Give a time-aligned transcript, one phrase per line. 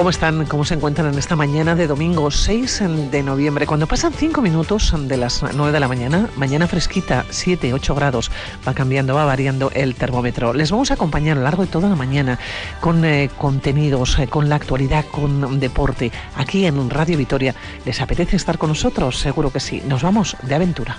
[0.00, 0.46] ¿Cómo están?
[0.46, 3.66] ¿Cómo se encuentran en esta mañana de domingo 6 de noviembre?
[3.66, 8.30] Cuando pasan 5 minutos de las 9 de la mañana, mañana fresquita, 7, 8 grados,
[8.66, 10.54] va cambiando, va variando el termómetro.
[10.54, 12.38] Les vamos a acompañar a lo largo de toda la mañana
[12.80, 16.10] con eh, contenidos, eh, con la actualidad, con deporte.
[16.34, 19.18] Aquí en Radio Vitoria, ¿les apetece estar con nosotros?
[19.18, 19.82] Seguro que sí.
[19.86, 20.96] Nos vamos de aventura.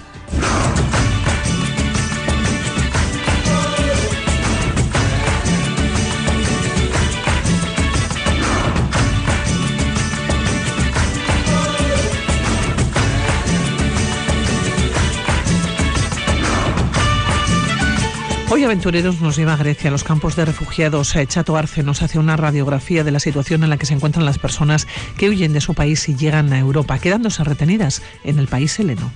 [18.54, 21.16] Hoy Aventureros nos lleva a Grecia, a los campos de refugiados.
[21.16, 24.26] Eh, Chato Arce nos hace una radiografía de la situación en la que se encuentran
[24.26, 28.50] las personas que huyen de su país y llegan a Europa, quedándose retenidas en el
[28.50, 29.10] país heleno.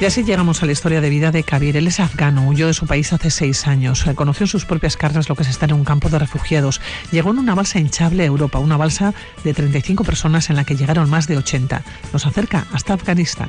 [0.00, 1.76] Y así llegamos a la historia de vida de Kabir.
[1.76, 4.04] Él es afgano, huyó de su país hace seis años.
[4.14, 6.80] Conoció en sus propias carnes lo que es estar en un campo de refugiados.
[7.10, 10.76] Llegó en una balsa hinchable a Europa, una balsa de 35 personas en la que
[10.76, 11.82] llegaron más de 80.
[12.12, 13.48] Nos acerca hasta Afganistán.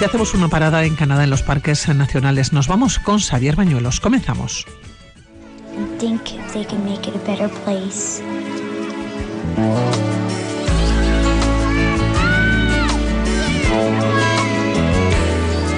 [0.00, 2.54] Y hacemos una parada en Canadá en los parques nacionales.
[2.54, 4.00] Nos vamos con Xavier Bañuelos.
[4.00, 4.64] Comenzamos.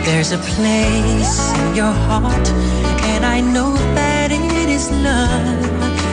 [0.05, 2.48] There's a place in your heart,
[3.12, 5.64] and I know that it is love.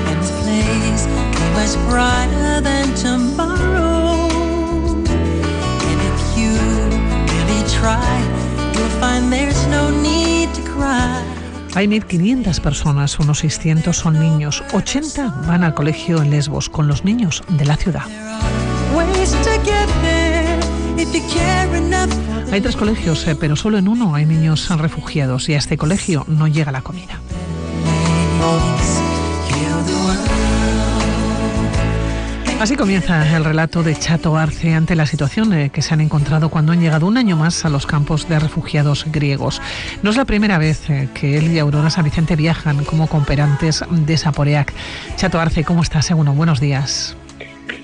[0.07, 4.29] And this place is much brighter than tomorrow.
[5.89, 6.53] And if you
[7.33, 8.15] really try,
[8.75, 11.26] you'll find there's no need to cry.
[11.77, 17.05] Hay 1.500 personas, unos 600 son niños, 80 van al colegio en Lesbos con los
[17.05, 18.01] niños de la ciudad.
[22.51, 26.25] Hay tres colegios, eh, pero solo en uno hay niños refugiados y a este colegio
[26.27, 27.21] no llega la comida.
[32.59, 36.49] Así comienza el relato de Chato Arce ante la situación eh, que se han encontrado
[36.49, 39.61] cuando han llegado un año más a los campos de refugiados griegos.
[40.01, 43.85] No es la primera vez eh, que él y Aurora San Vicente viajan como cooperantes
[43.91, 44.73] de Saporeac.
[45.17, 46.07] Chato Arce, ¿cómo estás?
[46.07, 47.15] Según buenos días.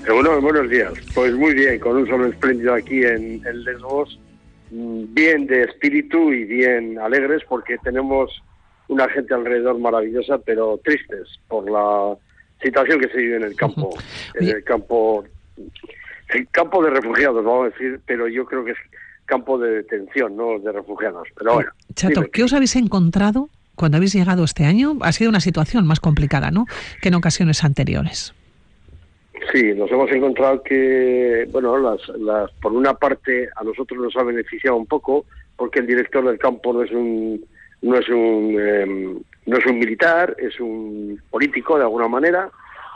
[0.08, 0.92] Bueno, buenos días.
[1.14, 4.20] Pues muy bien, con un sol espléndido aquí en, en Lesbos,
[4.72, 8.32] mm, bien de espíritu y bien alegres porque tenemos
[8.88, 12.18] una gente alrededor maravillosa, pero tristes por la
[12.64, 13.90] situación que se vive en el campo,
[14.36, 15.24] en el campo,
[16.30, 18.78] el campo de refugiados, vamos a decir, pero yo creo que es
[19.26, 21.28] campo de detención, no de refugiados.
[21.38, 21.70] Pero bueno.
[21.96, 24.98] Chato, ¿qué os habéis encontrado cuando habéis llegado este año?
[25.02, 26.66] Ha sido una situación más complicada, ¿no?
[27.02, 28.34] Que en ocasiones anteriores.
[29.52, 34.24] Sí, nos hemos encontrado que, bueno, las, las, por una parte a nosotros nos ha
[34.24, 35.26] beneficiado un poco
[35.58, 37.46] porque el director del campo no es un
[37.84, 42.50] no es un em, no es un militar, es un político de alguna manera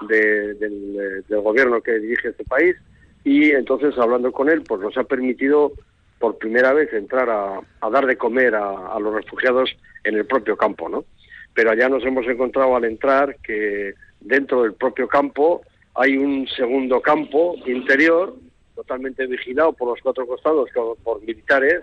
[0.08, 2.76] del, gobierno que dirige este país
[3.24, 5.74] y entonces hablando con él pues nos ha permitido
[6.20, 9.70] por primera vez entrar a, dar de comer a, los refugiados
[10.04, 11.06] en el propio campo, ¿no?
[11.54, 15.62] Pero allá nos hemos encontrado al entrar que dentro del propio campo
[15.96, 18.36] hay un segundo campo interior
[18.76, 20.70] totalmente vigilado por los cuatro costados
[21.04, 21.82] por militares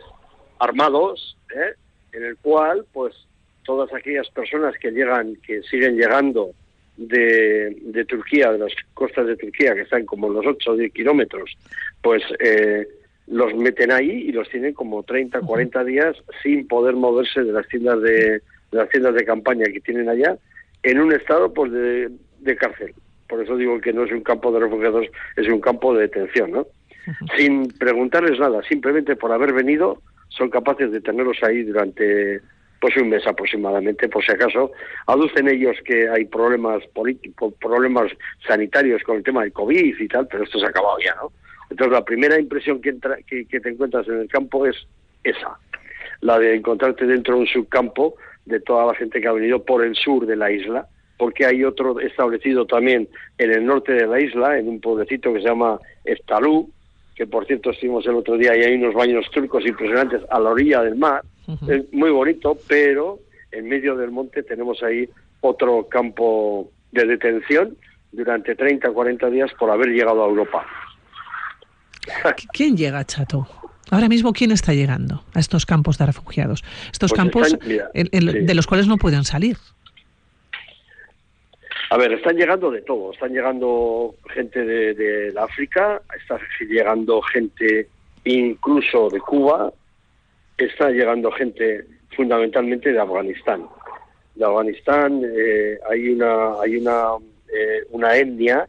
[0.58, 1.74] armados, ¿eh?
[2.14, 3.14] En el cual pues
[3.64, 6.50] todas aquellas personas que llegan, que siguen llegando
[6.96, 10.92] de, de Turquía, de las costas de Turquía, que están como los 8 o 10
[10.92, 11.56] kilómetros,
[12.02, 12.86] pues eh,
[13.26, 17.66] los meten ahí y los tienen como 30, 40 días sin poder moverse de las
[17.68, 20.36] tiendas de, de las tiendas de campaña que tienen allá,
[20.82, 22.10] en un estado pues de,
[22.40, 22.94] de cárcel.
[23.28, 26.52] Por eso digo que no es un campo de refugiados, es un campo de detención,
[26.52, 26.66] ¿no?
[27.36, 30.00] Sin preguntarles nada, simplemente por haber venido,
[30.36, 32.40] son capaces de tenerlos ahí durante
[32.80, 34.72] pues un mes aproximadamente, por si acaso.
[35.06, 38.12] Aducen ellos que hay problemas políticos, problemas
[38.46, 41.32] sanitarios con el tema del COVID y tal, pero esto se ha acabado ya, ¿no?
[41.70, 42.94] Entonces la primera impresión que,
[43.26, 44.76] que, te encuentras en el campo es
[45.22, 45.58] esa,
[46.20, 49.82] la de encontrarte dentro de un subcampo de toda la gente que ha venido por
[49.82, 53.08] el sur de la isla, porque hay otro establecido también
[53.38, 56.70] en el norte de la isla, en un pueblecito que se llama Estalú,
[57.14, 60.50] que por cierto estuvimos el otro día y hay unos baños turcos impresionantes a la
[60.50, 61.22] orilla del mar,
[61.68, 63.20] es muy bonito, pero
[63.52, 65.08] en medio del monte tenemos ahí
[65.40, 67.76] otro campo de detención
[68.12, 70.66] durante 30 o 40 días por haber llegado a Europa.
[72.52, 73.46] ¿Quién llega, Chato?
[73.90, 76.64] Ahora mismo, ¿quién está llegando a estos campos de refugiados?
[76.90, 79.56] Estos pues campos de los cuales no pueden salir.
[81.94, 83.12] A ver, están llegando de todo.
[83.12, 87.86] Están llegando gente de, África, está llegando gente
[88.24, 89.72] incluso de Cuba,
[90.58, 91.84] está llegando gente
[92.16, 93.68] fundamentalmente de Afganistán.
[94.34, 97.10] De Afganistán eh, hay una hay una
[97.46, 98.68] eh, una etnia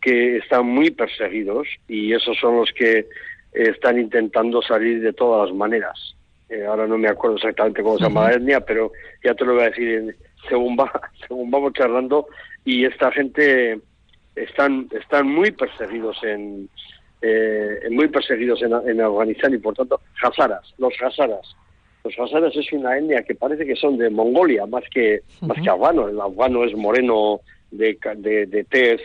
[0.00, 3.06] que están muy perseguidos y esos son los que
[3.52, 6.16] están intentando salir de todas las maneras.
[6.48, 8.92] Eh, ahora no me acuerdo exactamente cómo se llama la etnia, pero
[9.22, 10.16] ya te lo voy a decir
[10.48, 10.90] según va
[11.28, 12.26] según vamos charlando
[12.64, 13.80] y esta gente
[14.34, 16.68] están están muy perseguidos en
[17.20, 21.56] eh, muy perseguidos en, Afganistán y por tanto hazaras los hazaras
[22.04, 25.70] los hazaras es una etnia que parece que son de Mongolia más que más que
[25.70, 26.08] afgano.
[26.08, 29.00] El afgano es moreno de, de, de tez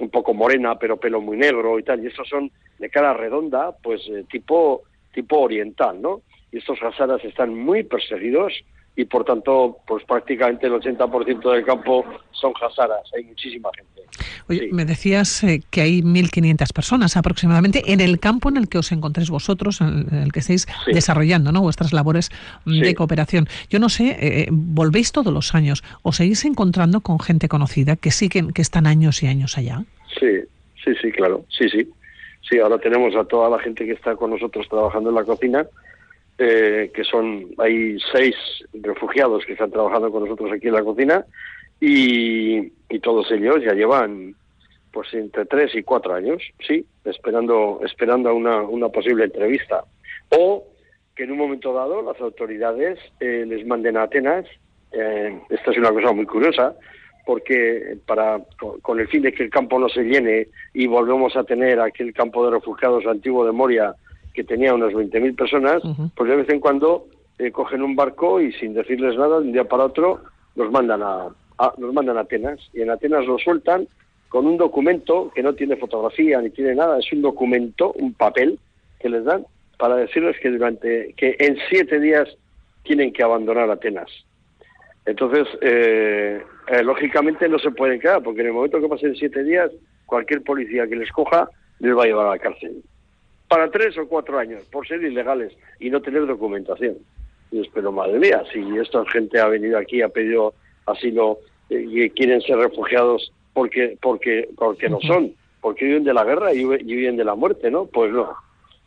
[0.00, 2.02] un poco morena pero pelo muy negro y tal.
[2.02, 4.82] Y estos son de cara redonda pues eh, tipo
[5.14, 8.52] tipo oriental no y estos hazaras están muy perseguidos
[8.94, 14.02] y por tanto, pues prácticamente el 80% del campo son hazaras, hay muchísima gente.
[14.48, 18.78] Oye, me decías eh, que hay 1.500 personas aproximadamente en el campo en el que
[18.78, 21.62] os encontréis vosotros, en el, que estáis desarrollando ¿no?
[21.62, 22.28] vuestras labores
[22.66, 23.46] de cooperación.
[23.70, 28.10] Yo no sé, eh, volvéis todos los años, ¿os seguís encontrando con gente conocida que
[28.10, 29.84] siguen, que están años y años allá?
[30.20, 30.40] Sí,
[30.84, 31.88] sí, sí, claro, sí, sí.
[32.48, 35.66] Sí, ahora tenemos a toda la gente que está con nosotros trabajando en la cocina,
[36.38, 38.34] eh, que son, hay seis
[38.72, 41.24] refugiados que están trabajando con nosotros aquí en la cocina
[41.80, 42.70] y,
[43.00, 44.36] todos ellos ya llevan
[44.92, 49.82] pues entre tres y cuatro años, sí, esperando, esperando a una, una posible entrevista.
[50.28, 50.64] O
[51.16, 54.46] que en un momento dado las autoridades eh, les manden a Atenas,
[54.92, 56.76] eh, esta es una cosa muy curiosa,
[57.24, 58.40] porque para
[58.82, 62.12] con el fin de que el campo no se llene y volvemos a tener aquel
[62.12, 63.94] campo de refugiados antiguo de Moria
[64.32, 65.82] que tenía unas 20.000 personas,
[66.14, 67.06] pues de vez en cuando
[67.38, 70.22] eh, cogen un barco y sin decirles nada, de un día para otro,
[70.54, 71.28] los mandan a,
[71.78, 72.60] los mandan a Atenas.
[72.72, 73.88] Y en Atenas lo sueltan
[74.28, 78.58] con un documento que no tiene fotografía ni tiene nada, es un documento, un papel
[78.98, 79.44] que les dan
[79.78, 82.28] para decirles que durante que en siete días
[82.84, 84.10] tienen que abandonar Atenas.
[85.04, 89.42] Entonces, eh, eh, lógicamente no se pueden quedar, porque en el momento que pasen siete
[89.42, 89.70] días,
[90.06, 91.48] cualquier policía que les coja
[91.80, 92.82] les va a llevar a la cárcel
[93.52, 96.96] para tres o cuatro años por ser ilegales y no tener documentación.
[97.50, 100.54] Y espero, madre mía, si esta gente ha venido aquí, ha pedido
[100.86, 101.38] asilo
[101.68, 106.54] eh, y quieren ser refugiados porque porque porque no son, porque viven de la guerra
[106.54, 107.84] y, viven de la muerte, ¿no?
[107.84, 108.34] Pues no,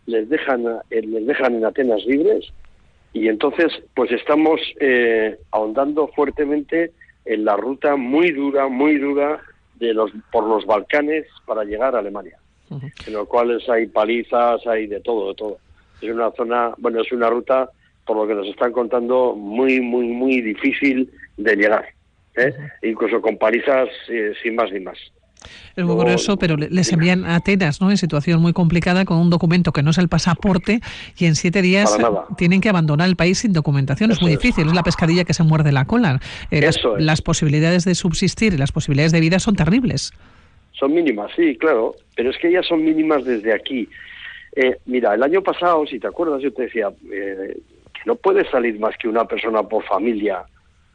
[0.08, 2.52] les dejan eh, les dejan en Atenas libres
[3.14, 6.92] y entonces pues estamos eh, ahondando fuertemente
[7.26, 9.44] en la ruta muy dura, muy dura
[9.76, 12.40] de los por los Balcanes para llegar a Alemania
[12.70, 15.58] en los cuales hay palizas, hay de todo, de todo.
[16.02, 17.70] Es una zona, bueno, es una ruta,
[18.06, 21.86] por lo que nos están contando, muy, muy, muy difícil de llegar.
[22.36, 22.54] ¿eh?
[22.84, 24.98] Incluso con palizas eh, sin más ni más.
[25.76, 27.92] Es muy curioso, pero les envían a Atenas, ¿no?
[27.92, 30.80] En situación muy complicada con un documento que no es el pasaporte
[31.18, 31.96] y en siete días
[32.38, 34.12] tienen que abandonar el país sin documentación.
[34.12, 34.74] es muy difícil, es.
[34.74, 36.20] la pescadilla que se muerde la cola.
[36.50, 40.14] Eh, las, las, posibilidades de subsistir y las posibilidades de vida son terribles.
[40.78, 43.88] Son mínimas, sí, claro, pero es que ellas son mínimas desde aquí.
[44.56, 47.58] Eh, mira, el año pasado, si te acuerdas, yo te decía eh,
[47.94, 50.44] que no puede salir más que una persona por familia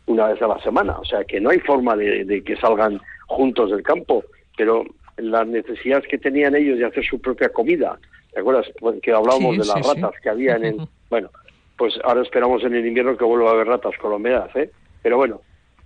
[0.07, 3.71] una vez a la semana, o sea, que no hay forma de, que salgan juntos
[3.71, 4.25] del campo,
[4.57, 4.85] pero
[5.17, 7.99] las necesidades que tenían ellos de hacer su propia comida,
[8.33, 8.67] ¿te acuerdas?
[8.81, 10.77] Pues que hablábamos de las ratas que había en el...
[11.11, 11.29] Bueno,
[11.77, 14.71] pues ahora esperamos en el invierno que vuelva a haber ratas humedad, ¿eh?
[15.03, 15.41] Pero bueno,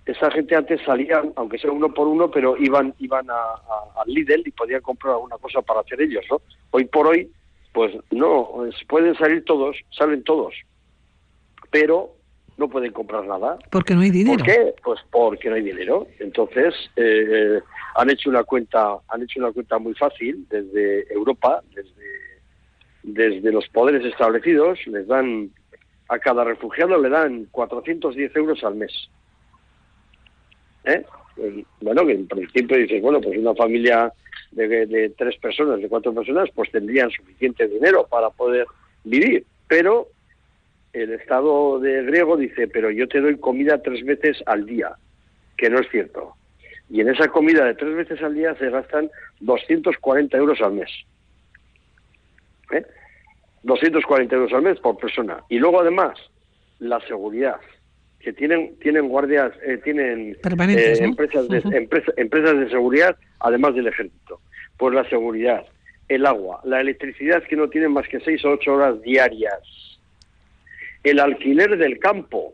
[0.05, 4.51] esa gente antes salía, aunque sea uno por uno, pero iban iban al Lidl y
[4.51, 6.41] podían comprar alguna cosa para hacer ellos, ¿no?
[6.71, 7.31] Hoy por hoy,
[7.73, 10.53] pues no, pueden salir todos, salen todos,
[11.71, 12.11] pero
[12.57, 13.57] no pueden comprar nada.
[13.71, 14.37] Porque no hay dinero.
[14.37, 14.75] ¿Por qué?
[14.83, 16.07] Pues porque no hay dinero.
[16.19, 17.59] Entonces eh,
[17.95, 22.15] han hecho una cuenta, han hecho una cuenta muy fácil desde Europa, desde
[23.05, 25.51] desde los poderes establecidos, les dan
[26.09, 29.09] a cada refugiado le dan 410 euros al mes.
[30.85, 31.05] ¿Eh?
[31.81, 34.11] Bueno, que en principio dices, bueno, pues una familia
[34.51, 38.65] de, tres personas, de cuatro personas, pues tendrían suficiente dinero para poder
[39.03, 39.45] vivir.
[39.67, 40.07] Pero
[40.93, 44.95] el Estado de griego dice, pero yo te doy comida tres veces al día,
[45.57, 46.35] que no es cierto.
[46.89, 49.09] Y en esa comida de tres veces al día se gastan
[49.41, 50.89] 240 euros al mes.
[52.71, 52.85] ¿Eh?
[53.63, 55.43] 240 euros al mes por persona.
[55.49, 56.17] Y luego además,
[56.79, 57.59] la seguridad
[58.25, 61.61] que tienen tienen guardias eh, tienen eh, empresas de
[62.17, 64.41] empresas de seguridad además del ejército
[64.77, 65.63] pues la seguridad
[66.09, 69.61] el agua la electricidad que no tienen más que seis o ocho horas diarias
[71.03, 72.53] el alquiler del campo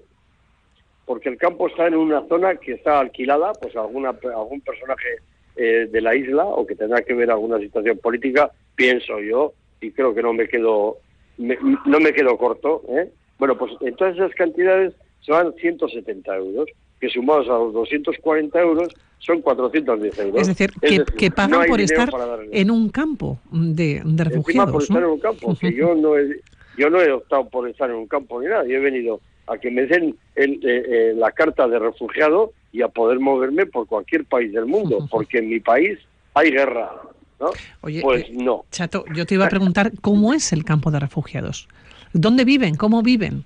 [1.06, 5.20] porque el campo está en una zona que está alquilada pues alguna algún personaje
[5.56, 9.92] eh, de la isla o que tendrá que ver alguna situación política pienso yo y
[9.92, 10.98] creo que no me quedo
[11.38, 12.84] no me quedo corto.
[12.90, 13.10] ¿eh?
[13.40, 16.68] Bueno, pues en todas esas cantidades se van 170 euros,
[17.00, 20.42] que sumados a los 240 euros son 410 euros.
[20.42, 20.72] Es decir,
[21.18, 22.10] que, pagan por estar
[22.52, 24.72] en un campo de, de refugiados.
[24.72, 26.40] por estar en un campo, que yo no he,
[26.78, 29.58] yo no he optado por estar en un campo ni nada, yo he venido a
[29.58, 33.88] que me den el, eh, eh, la carta de refugiado y a poder moverme por
[33.88, 36.00] cualquier país del mundo, porque en mi país
[36.34, 36.92] hay guerra.
[37.40, 37.52] ¿no?
[37.82, 38.66] Oye, pues eh, no.
[38.72, 41.68] Chato, yo te iba a preguntar cómo es el campo de refugiados.
[42.14, 42.76] ¿Dónde viven?
[42.76, 43.46] ¿Cómo viven?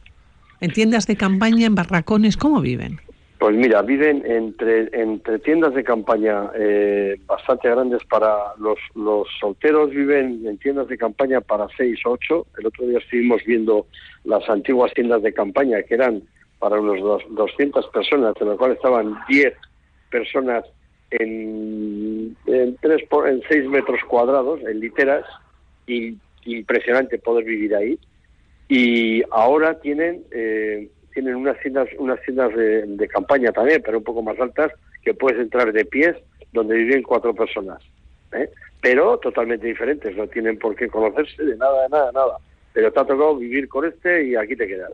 [0.66, 2.38] ¿En tiendas de campaña, en barracones?
[2.38, 2.98] ¿Cómo viven?
[3.38, 9.92] Pues mira, viven entre, entre tiendas de campaña eh, bastante grandes para los, los solteros,
[9.92, 12.48] viven en tiendas de campaña para seis o ocho.
[12.58, 13.86] El otro día estuvimos viendo
[14.24, 16.24] las antiguas tiendas de campaña que eran
[16.58, 19.54] para unos dos, 200 personas, de las cuales estaban 10
[20.10, 20.66] personas
[21.12, 25.26] en, en, tres en 6 metros cuadrados, en literas,
[25.86, 28.00] impresionante poder vivir ahí.
[28.68, 34.22] Y ahora tienen eh, tienen unas tiendas, unas tiendas de, campaña también, pero un poco
[34.22, 36.14] más altas, que puedes entrar de pies,
[36.52, 37.82] donde viven cuatro personas.
[38.34, 38.50] ¿eh?
[38.82, 42.38] Pero totalmente diferentes, no tienen por qué conocerse de nada, de nada, nada.
[42.74, 44.92] Pero te ha tocado vivir con este y aquí te quedas.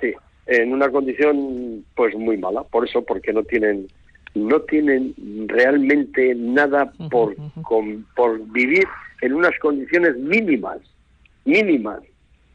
[0.00, 0.12] Sí,
[0.46, 3.86] en una condición pues muy mala, por eso, porque no tienen
[4.34, 5.14] no tienen
[5.46, 7.34] realmente nada por,
[8.14, 8.84] por vivir
[9.22, 10.78] en unas condiciones mínimas,
[11.44, 12.00] mínimas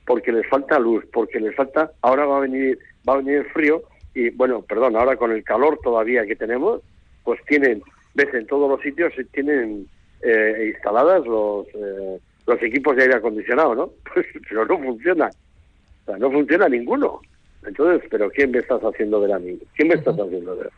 [0.06, 3.46] porque les falta luz, porque les falta, ahora va a venir, va a venir el
[3.46, 3.84] frío
[4.14, 6.82] y bueno, perdón, ahora con el calor todavía que tenemos,
[7.24, 7.82] pues tienen,
[8.14, 9.88] ves en todos los sitios tienen
[10.22, 13.90] eh, instaladas los eh, los equipos de aire acondicionado, ¿no?
[14.14, 17.20] Pues, pero no funciona, o sea, no funciona ninguno.
[17.66, 19.58] Entonces, pero ¿quién me estás haciendo ver a mí?
[19.76, 20.70] ¿Quién me estás haciendo ver?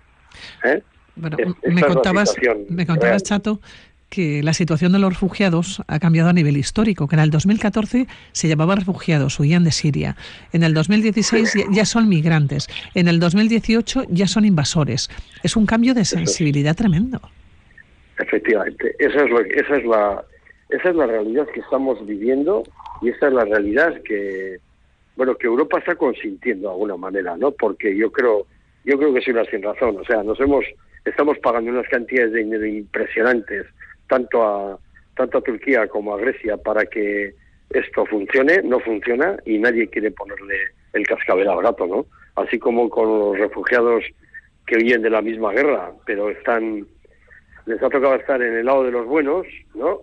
[0.64, 0.82] ¿Eh?
[1.16, 2.36] Bueno, me contabas,
[2.70, 3.60] me contabas, Chato,
[4.10, 8.08] que la situación de los refugiados ha cambiado a nivel histórico, que en el 2014
[8.32, 10.16] se llamaba refugiados, huían de Siria.
[10.54, 12.68] En el 2016 ya son migrantes.
[12.96, 15.10] En el 2018 ya son invasores.
[15.44, 17.20] Es un cambio de sensibilidad tremendo.
[18.20, 20.24] Efectivamente, esa es, esa es la
[20.70, 22.64] esa es la realidad que estamos viviendo
[23.02, 24.58] y esa es la realidad que
[25.16, 27.52] bueno que Europa está consintiendo de alguna manera, ¿no?
[27.52, 28.48] Porque yo creo
[28.84, 30.66] yo creo que sí una sin razón, o sea, nos hemos
[31.06, 33.66] estamos pagando unas cantidades de dinero impresionantes
[34.08, 34.80] tanto a
[35.18, 37.34] tanto a Turquía como a Grecia para que
[37.72, 40.56] esto funcione, no funciona y nadie quiere ponerle
[40.94, 42.06] el cascabel al gato, ¿no?
[42.36, 44.04] Así como con los refugiados
[44.66, 46.86] que huyen de la misma guerra, pero están
[47.66, 49.46] les ha tocado estar en el lado de los buenos,
[49.76, 50.02] ¿no?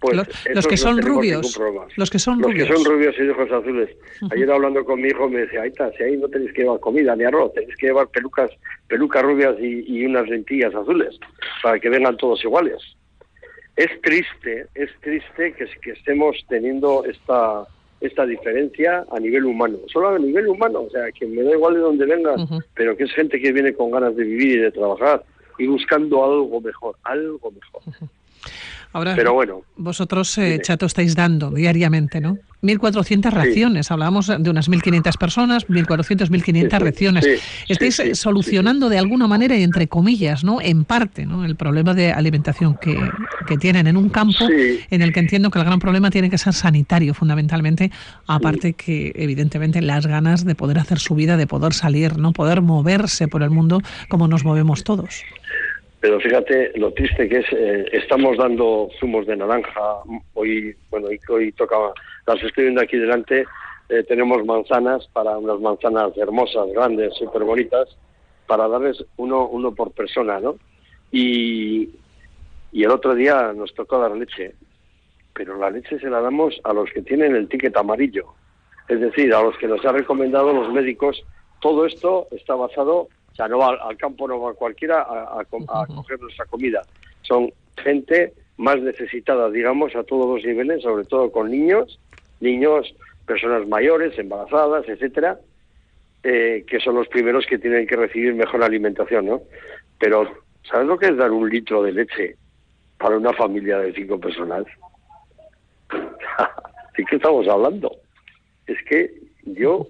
[0.00, 0.16] Pues
[0.54, 1.58] los, que son rubios,
[1.96, 3.90] los que son rubios, los que son rubios y ojos azules.
[4.30, 6.78] Ayer hablando con mi hijo me decía, ahí está, si ahí no tenéis que llevar
[6.78, 8.50] comida ni arroz, tenéis que llevar pelucas,
[8.86, 11.18] pelucas rubias y, y unas lentillas azules
[11.64, 12.80] para que vengan todos iguales
[13.78, 17.66] es triste, es triste que, que estemos teniendo esta
[18.00, 21.74] esta diferencia a nivel humano, solo a nivel humano, o sea, que me da igual
[21.74, 24.70] de dónde vengan, pero que es gente que viene con ganas de vivir y de
[24.70, 25.24] trabajar
[25.58, 27.82] y buscando algo mejor, algo mejor.
[28.92, 32.38] Ahora, Pero bueno, vosotros, eh, Chato, estáis dando diariamente, ¿no?
[32.62, 37.26] 1.400 raciones, hablábamos de unas 1.500 personas, 1.400, 1.500 raciones.
[37.68, 40.60] estáis solucionando de alguna manera y entre comillas, ¿no?
[40.60, 41.44] En parte, ¿no?
[41.44, 42.98] El problema de alimentación que,
[43.46, 46.38] que tienen en un campo en el que entiendo que el gran problema tiene que
[46.38, 47.92] ser sanitario, fundamentalmente,
[48.26, 52.32] aparte que, evidentemente, las ganas de poder hacer su vida, de poder salir, ¿no?
[52.32, 55.22] Poder moverse por el mundo como nos movemos todos.
[56.00, 60.02] Pero fíjate lo triste que es, eh, estamos dando zumos de naranja,
[60.34, 61.54] hoy, bueno, hoy,
[62.26, 63.44] las estoy viendo aquí delante,
[63.88, 67.96] eh, tenemos manzanas para unas manzanas hermosas, grandes, súper bonitas,
[68.46, 70.56] para darles uno, uno por persona, ¿no?
[71.10, 71.88] Y,
[72.70, 74.54] y el otro día nos tocó dar leche,
[75.34, 78.34] pero la leche se la damos a los que tienen el ticket amarillo,
[78.88, 81.24] es decir, a los que nos han recomendado los médicos.
[81.60, 86.44] Todo esto está basado sea, no va al campo, no va cualquiera a, coger nuestra
[86.46, 86.82] comida.
[87.22, 92.00] Son gente más necesitada, digamos, a todos los niveles, sobre todo con niños,
[92.40, 92.92] niños,
[93.26, 95.38] personas mayores, embarazadas, etcétera,
[96.24, 99.42] eh, que son los primeros que tienen que recibir mejor alimentación, ¿no?
[100.00, 100.28] Pero,
[100.68, 102.36] ¿sabes lo que es dar un litro de leche
[102.98, 104.64] para una familia de cinco personas?
[106.96, 107.92] ¿De qué estamos hablando?
[108.66, 109.12] Es que
[109.44, 109.86] yo,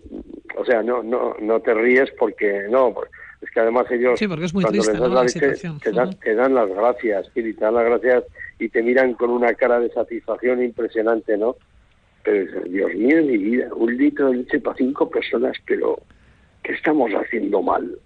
[0.55, 2.95] o sea, no, no, no te ríes porque no,
[3.41, 4.19] es que además ellos
[4.53, 5.41] cuando les das la, leche
[5.81, 8.25] te, dan, las gracias, y te dan las gracias
[8.59, 11.57] y te miran con una cara de satisfacción impresionante, ¿no?
[12.25, 16.01] Pero Dios mío, mi vida, un litro de leche para cinco personas, pero
[16.63, 17.97] ¿qué estamos haciendo mal?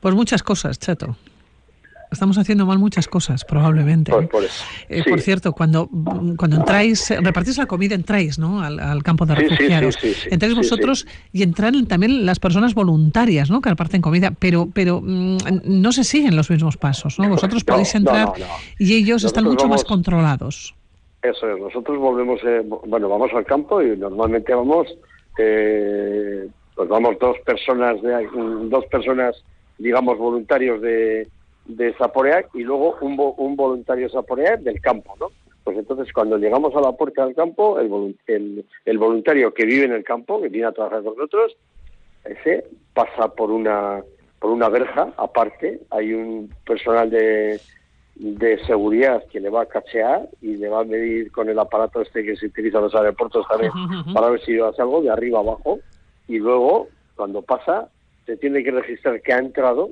[0.00, 1.16] Pues muchas cosas, Chato.
[2.10, 4.12] Estamos haciendo mal muchas cosas, probablemente.
[4.12, 4.64] Por, eso.
[4.88, 5.88] Eh, por cierto, cuando,
[6.36, 8.62] cuando entráis, repartís la comida, entráis ¿no?
[8.62, 9.98] al, campo de refugiados.
[10.30, 13.60] entráis vosotros y entran también las personas voluntarias ¿no?
[13.60, 17.18] que reparten comida, pero, pero mm, no se siguen los mismos pasos.
[17.18, 17.28] ¿no?
[17.28, 18.32] Vosotros podéis entrar
[18.78, 20.74] y ellos están mucho más controlados.
[21.22, 24.86] Eso es, nosotros volvemos, eh, bueno, vamos al campo y normalmente vamos,
[25.38, 28.28] eh, pues vamos dos personas, de,
[28.68, 29.42] dos personas,
[29.78, 31.26] digamos, voluntarios de,
[31.68, 35.28] de Zaporeac y luego un, un voluntario Zaporeac del campo, ¿no?
[35.64, 39.84] Pues entonces cuando llegamos a la puerta del campo, el, el, el, voluntario que vive
[39.84, 41.56] en el campo, que viene a trabajar con nosotros,
[42.24, 44.02] ese pasa por una
[44.38, 47.60] por una verja aparte, hay un personal de,
[48.14, 52.00] de seguridad que le va a cachear y le va a medir con el aparato
[52.00, 53.72] este que se utiliza en los aeropuertos también
[54.14, 55.80] para ver si hace algo de arriba abajo
[56.28, 57.88] y luego cuando pasa
[58.24, 59.90] se tiene que registrar que ha entrado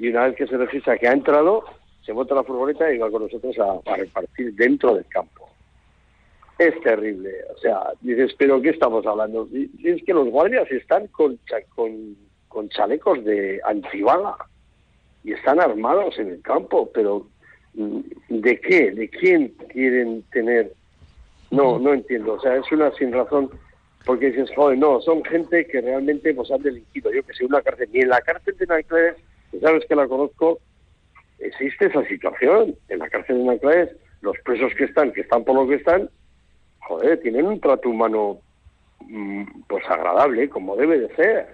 [0.00, 1.62] y una vez que se registra que ha entrado,
[2.02, 5.46] se monta la furgoneta y va con nosotros a, repartir dentro del campo.
[6.58, 7.30] Es terrible.
[7.54, 9.46] O sea, dices, ¿pero qué estamos hablando?
[9.52, 11.38] Y, es que los guardias están con,
[11.74, 12.16] con,
[12.48, 14.36] con chalecos de antibala
[15.22, 17.26] y están armados en el campo, pero
[17.74, 18.92] mm, ¿de qué?
[18.92, 20.72] ¿De quién quieren tener?
[21.50, 22.34] No, no entiendo.
[22.34, 23.50] O sea, es una sin razón
[24.06, 27.12] porque dices, joder, no, son gente que realmente pues han delinquido.
[27.12, 29.16] Yo que sé, una cárcel, ni en la cárcel de Nanclares
[29.58, 30.60] sabes que la conozco,
[31.38, 32.76] existe esa situación.
[32.88, 33.90] En la cárcel de Nanclares,
[34.20, 36.08] los presos que están, que están por lo que están,
[36.80, 38.40] joder, tienen un trato humano
[39.00, 41.48] mm, pues agradable, como debe de ser.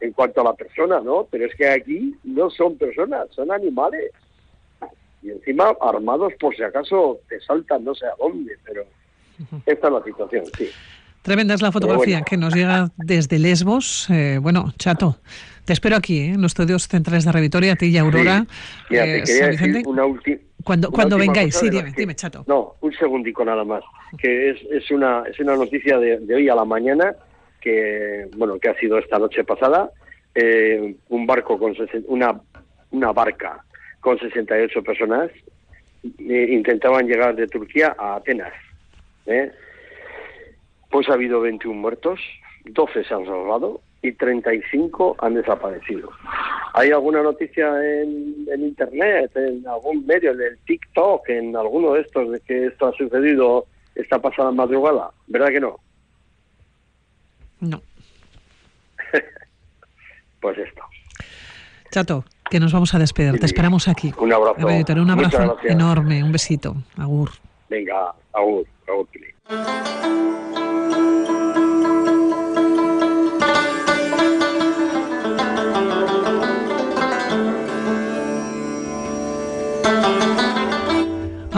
[0.00, 1.26] En cuanto a la persona, ¿no?
[1.30, 4.12] Pero es que aquí no son personas, son animales.
[5.22, 8.84] Y encima armados por si acaso te saltan no sé a dónde, pero
[9.66, 10.70] esta es la situación, sí.
[11.22, 14.08] Tremenda es la fotografía que nos llega desde Lesbos.
[14.08, 15.18] Eh, bueno, Chato,
[15.66, 16.26] te espero aquí, ¿eh?
[16.28, 18.46] en los estudios centrales de Revitoria, a ti y Aurora.
[18.90, 19.22] Eh,
[19.84, 20.38] una última.
[20.64, 22.44] Cuando, cuando vengáis, sí, dime, Chato.
[22.46, 23.82] No, un segundico nada más.
[24.18, 27.14] Que es, es, una, es una noticia de, hoy a la mañana,
[27.60, 29.90] que bueno que ha sido esta noche pasada.
[30.34, 31.74] Eh, un barco con
[32.06, 32.40] una,
[32.92, 33.62] una barca
[34.00, 35.30] con 68 personas
[36.18, 38.54] intentaban llegar de Turquía a Atenas.
[40.90, 42.20] Pues ha habido 21 muertos,
[42.64, 46.10] 12 se han salvado y 35 han desaparecido.
[46.74, 47.68] ¿Hay alguna noticia
[48.02, 52.86] en, Internet, en algún medio, en el TikTok, en alguno de estos, de que esto
[52.86, 55.10] ha sucedido esta pasada madrugada?
[55.26, 55.76] ¿Verdad que no?
[57.60, 57.82] No.
[60.40, 60.82] pues esto.
[61.90, 63.38] Chato, que nos vamos a despedir.
[63.38, 64.12] Te esperamos aquí.
[64.18, 64.66] Un abrazo.
[64.66, 66.22] Un abrazo enorme.
[66.22, 66.76] Un besito.
[66.96, 67.30] Agur.
[67.68, 68.66] Venga, agur.
[68.88, 69.08] Agur.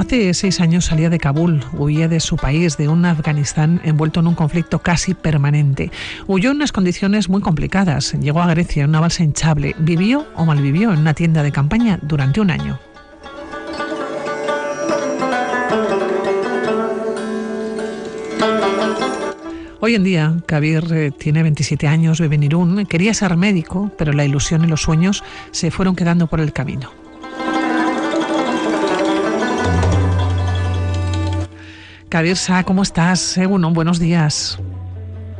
[0.03, 4.27] Hace seis años salía de Kabul, huía de su país, de un Afganistán envuelto en
[4.27, 5.93] un conflicto casi permanente.
[6.27, 8.15] Huyó en unas condiciones muy complicadas.
[8.15, 9.77] Llegó a Grecia en una balsa hinchable.
[9.79, 12.81] Vivió o malvivió en una tienda de campaña durante un año.
[19.79, 24.13] Hoy en día, Kabir eh, tiene 27 años, vive en Irún, quería ser médico, pero
[24.13, 27.02] la ilusión y los sueños se fueron quedando por el camino.
[32.13, 33.39] Kabir Sa, ¿cómo estás?
[33.39, 34.61] Egunon, buenos días.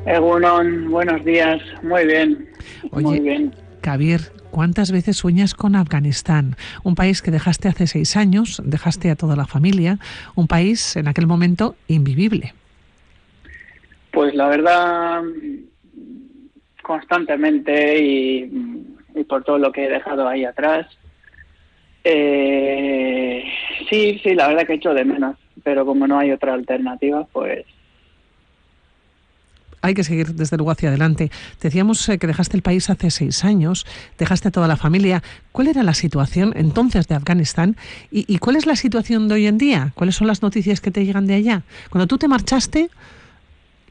[0.07, 1.61] Egunon, buenos días.
[1.83, 2.49] Muy bien.
[2.91, 3.55] muy bien.
[3.83, 6.57] Kabir, ¿cuántas veces sueñas con Afganistán?
[6.83, 9.99] Un país que dejaste hace seis años, dejaste a toda la familia,
[10.35, 12.55] un país en aquel momento invivible.
[14.11, 15.21] Pues la verdad,
[16.81, 18.47] constantemente y,
[19.29, 20.87] por todo lo que he dejado ahí atrás,
[22.03, 23.45] eh,
[23.91, 27.27] sí, sí, la verdad que he hecho de menos pero como no hay otra alternativa,
[27.33, 27.65] pues
[29.83, 31.31] hay que seguir desde luego hacia adelante.
[31.61, 33.85] Decíamos eh, que dejaste el país hace seis años,
[34.17, 35.23] dejaste a toda la familia.
[35.51, 37.77] ¿Cuál era la situación entonces de Afganistán
[38.11, 39.93] y, cuál es la situación de hoy en día?
[39.95, 41.63] ¿Cuáles son las noticias que te llegan de allá?
[41.91, 42.91] Cuando tú te marchaste,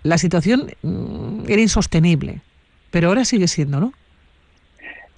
[0.04, 2.42] la situación mm, era insostenible,
[2.90, 3.94] pero ahora sigue siendo, ¿no?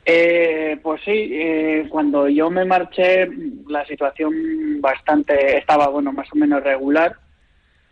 [0.05, 3.29] Eh, pues sí, eh, cuando yo me marché
[3.67, 7.15] la situación bastante estaba bueno más o menos regular.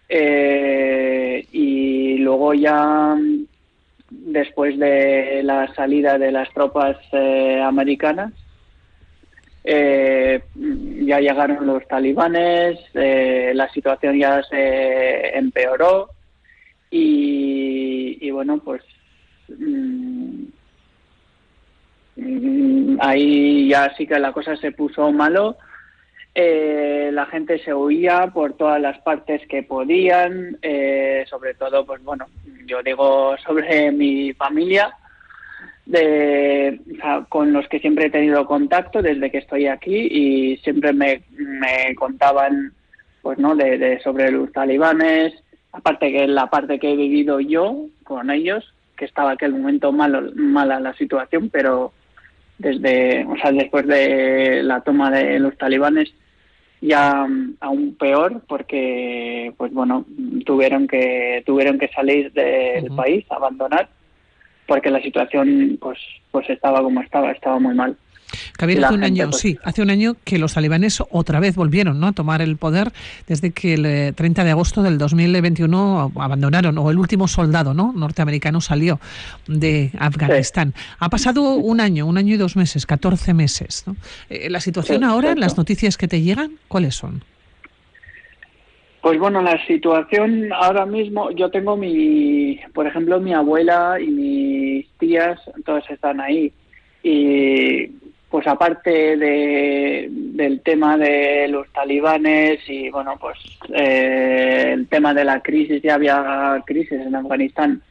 [0.09, 3.15] Eh, y luego ya
[4.09, 6.97] después de la salida de las tropas
[7.63, 8.33] americanas
[9.63, 16.09] ya llegaron los talibanes, la situación ya se empeoró.
[16.93, 18.81] Y, bueno pues
[19.47, 20.30] mm,
[22.99, 25.57] ahí ya sí que la cosa se puso malo.
[26.33, 32.01] Eh, la gente se huía por todas las partes que podían, eh, sobre todo, pues
[32.03, 32.27] bueno,
[32.65, 34.95] yo digo sobre mi familia,
[35.85, 36.79] de,
[37.27, 41.93] con los que siempre he tenido contacto desde que estoy aquí y siempre me, me
[41.95, 42.71] contaban,
[43.21, 45.33] pues no, de, sobre los talibanes,
[45.73, 50.31] aparte que la parte que he vivido yo con ellos, que estaba aquel momento malo,
[50.35, 51.91] mala la situación, pero
[52.61, 56.13] desde, o sea, después de la toma de los talibanes
[56.81, 57.27] ya
[57.59, 60.03] aún peor porque pues bueno
[60.45, 63.87] tuvieron que tuvieron que salir del país abandonar
[64.65, 65.99] porque la situación pues
[66.31, 67.95] pues estaba como estaba estaba muy mal
[68.59, 71.99] Javier, hace un año, pues sí, hace un año que los talibanes otra vez volvieron
[71.99, 72.07] ¿no?
[72.07, 72.91] a tomar el poder
[73.27, 77.93] desde que el 30 eh, de agosto del 2021 abandonaron, o el último soldado ¿no?
[77.93, 78.99] norteamericano salió
[79.47, 80.73] de Afganistán.
[80.99, 83.83] Ha pasado un año, un año y dos meses, 14 meses.
[83.85, 83.95] ¿no?
[84.29, 87.23] Eh, la situación ahora, las noticias que te llegan, ¿cuáles son?
[89.01, 94.87] Pues bueno, la situación ahora mismo, yo tengo mi, por ejemplo, mi abuela y mis
[94.99, 96.53] tías, todas están ahí.
[97.01, 97.87] Y
[98.31, 103.37] pues aparte de, del tema de los talibanes y bueno, pues
[103.73, 107.81] eh, el tema de la crisis, ya había crisis en Afganistán,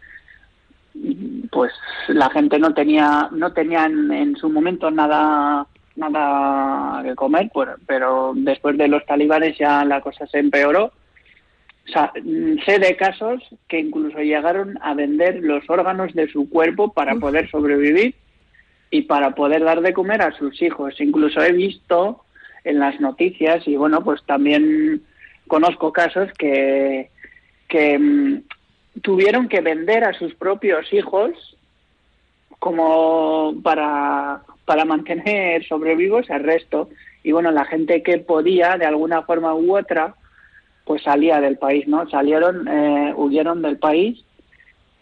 [1.53, 1.73] pues
[2.09, 7.51] la gente no tenía, no tenían en su momento nada nada que comer,
[7.87, 10.85] pero después de los talibanes ya la cosa se empeoró.
[11.87, 12.13] O sea,
[12.65, 17.51] sé de casos que incluso llegaron a vender los órganos de su cuerpo para poder
[17.51, 18.15] sobrevivir
[18.91, 21.01] y para poder dar de comer a sus hijos.
[21.01, 22.25] Incluso he visto
[22.65, 25.03] en las noticias y bueno, pues también
[25.47, 27.11] conozco casos que,
[27.69, 28.43] que mm,
[29.03, 31.57] tuvieron que vender a sus propios hijos
[32.59, 36.91] como para, para mantener sobrevivos al resto.
[37.23, 40.15] Y bueno, la gente que podía, de alguna forma u otra,
[40.85, 42.09] pues salía del país, ¿no?
[42.09, 44.25] Salieron, eh, huyeron del país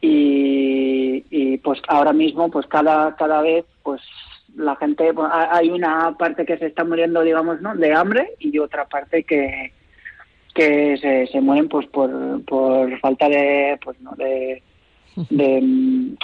[0.01, 4.01] y, pues ahora mismo, pues cada, cada vez, pues
[4.57, 7.75] la gente, pues, hay una parte que se está muriendo, digamos, ¿no?
[7.75, 9.73] De hambre y otra parte que,
[10.55, 14.13] que se, se mueren pues por, por falta de, pues, ¿no?
[14.17, 14.63] de,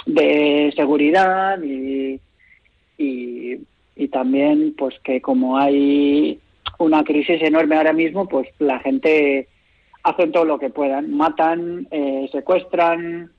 [0.05, 2.19] de, seguridad y,
[2.97, 3.59] y,
[3.95, 6.39] y también pues que como hay
[6.79, 9.47] una crisis enorme ahora mismo, pues la gente
[10.03, 13.31] hacen todo lo que puedan, matan, eh, secuestran.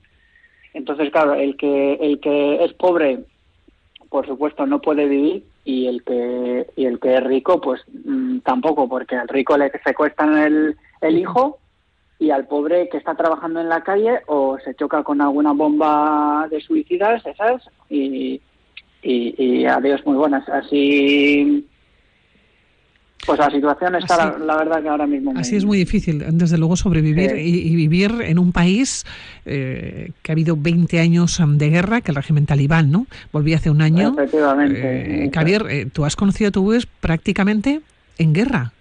[0.77, 3.25] Entonces, claro, el que el que es pobre,
[4.09, 8.39] por supuesto, no puede vivir y el que y el que es rico, pues mm,
[8.39, 11.57] tampoco, porque al rico le secuestran el, el hijo
[12.19, 16.47] y al pobre que está trabajando en la calle o se choca con alguna bomba
[16.51, 18.39] de suicidas, esas, y,
[19.01, 20.47] y, y adiós muy buenas.
[20.47, 21.67] Así
[23.25, 25.33] pues la situación está, la, verdad, que ahora mismo.
[25.35, 29.05] Así es muy difícil, desde luego, sobrevivir y, vivir en un país
[29.45, 33.07] eh, que ha habido 20 años de guerra, que el régimen talibán, ¿no?
[33.31, 34.13] Volví hace un año.
[34.13, 35.25] Efectivamente.
[35.25, 37.81] Eh, Javier, eh, tú has conocido tu vez prácticamente
[38.17, 38.71] en guerra.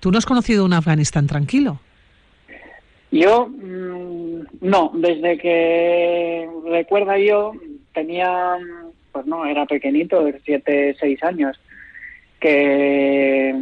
[0.00, 1.80] ¿Tú no has conocido un Afganistán tranquilo?
[3.10, 7.52] Yo, mm, no, desde que recuerda yo,
[7.92, 8.56] tenía,
[9.12, 11.56] pues no, era pequeñito, de 7, 6 años
[12.40, 13.54] que,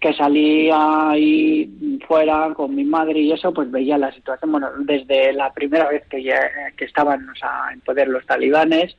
[0.00, 5.32] que salía ahí fuera con mi madre y eso, pues veía la situación, bueno, desde
[5.32, 6.40] la primera vez que, ya,
[6.76, 7.26] que estaban
[7.72, 8.96] en poder los talibanes.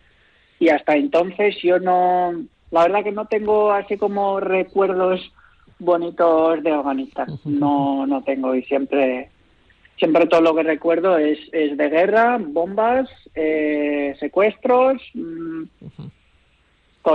[0.60, 2.34] Y hasta entonces yo no,
[2.72, 5.32] la verdad que no tengo así como recuerdos
[5.80, 8.56] bonitos de Afganistán, no, no tengo.
[8.56, 9.30] Y siempre
[9.98, 15.64] siempre todo lo que recuerdo es, es de guerra, bombas, eh, secuestros, mm,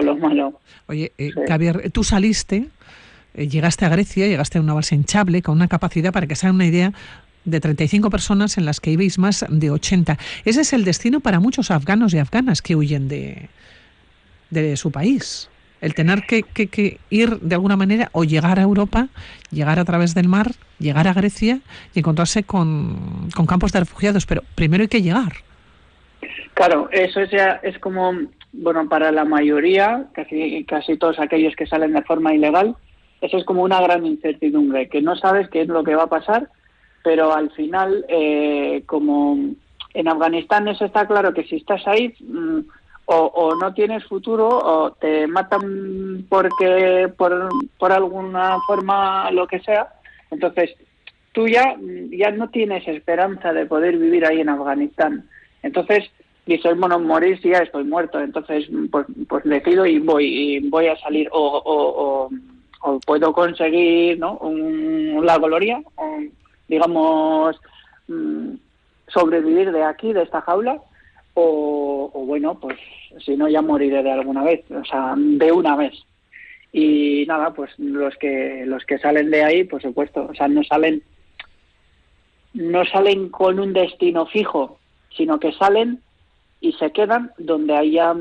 [0.00, 0.60] lo malo.
[0.86, 2.68] Oye, eh, Javier, tú saliste,
[3.34, 6.46] eh, llegaste a Grecia, llegaste a una base hinchable con una capacidad, para que se
[6.46, 6.92] hagan una idea,
[7.44, 10.16] de 35 personas en las que ibais más de 80.
[10.44, 13.48] Ese es el destino para muchos afganos y afganas que huyen de,
[14.50, 15.48] de su país.
[15.80, 19.08] El tener que, que, ir de alguna manera o llegar a Europa,
[19.50, 21.58] llegar a través del mar, llegar a Grecia
[21.92, 24.24] y encontrarse con, con campos de refugiados.
[24.24, 25.32] Pero primero hay que llegar.
[26.54, 28.12] Claro, eso ya es como
[28.52, 32.76] bueno, para la mayoría, casi, casi todos aquellos que salen de forma ilegal,
[33.20, 36.08] eso es como una gran incertidumbre, que no sabes qué es lo que va a
[36.08, 36.48] pasar,
[37.02, 39.36] pero al final, eh, como
[39.94, 42.60] en Afganistán eso está claro que si estás ahí mm,
[43.06, 49.88] o, no tienes futuro o te matan porque por, por alguna forma lo que sea,
[50.30, 50.74] entonces
[51.32, 51.76] tú ya,
[52.10, 55.28] ya no tienes esperanza de poder vivir ahí en Afganistán.
[55.62, 56.10] Entonces,
[56.46, 60.86] dices, bueno, morir si ya estoy muerto, entonces pues, pues decido y voy, y voy
[60.86, 62.30] a salir o,
[62.80, 64.38] o, puedo conseguir ¿no?
[64.38, 66.18] Un, la gloria, o,
[66.68, 67.56] digamos,
[68.08, 68.54] mm,
[69.08, 70.80] sobrevivir de aquí, de esta jaula,
[71.34, 72.78] o, bueno, pues
[73.24, 75.94] si no ya moriré de alguna vez, o sea, de una vez.
[76.72, 80.64] Y nada, pues los que los que salen de ahí, por supuesto, o sea, no
[80.64, 81.02] salen
[82.54, 84.78] no salen con un destino fijo,
[85.16, 86.00] sino que salen
[86.62, 88.14] y se quedan donde haya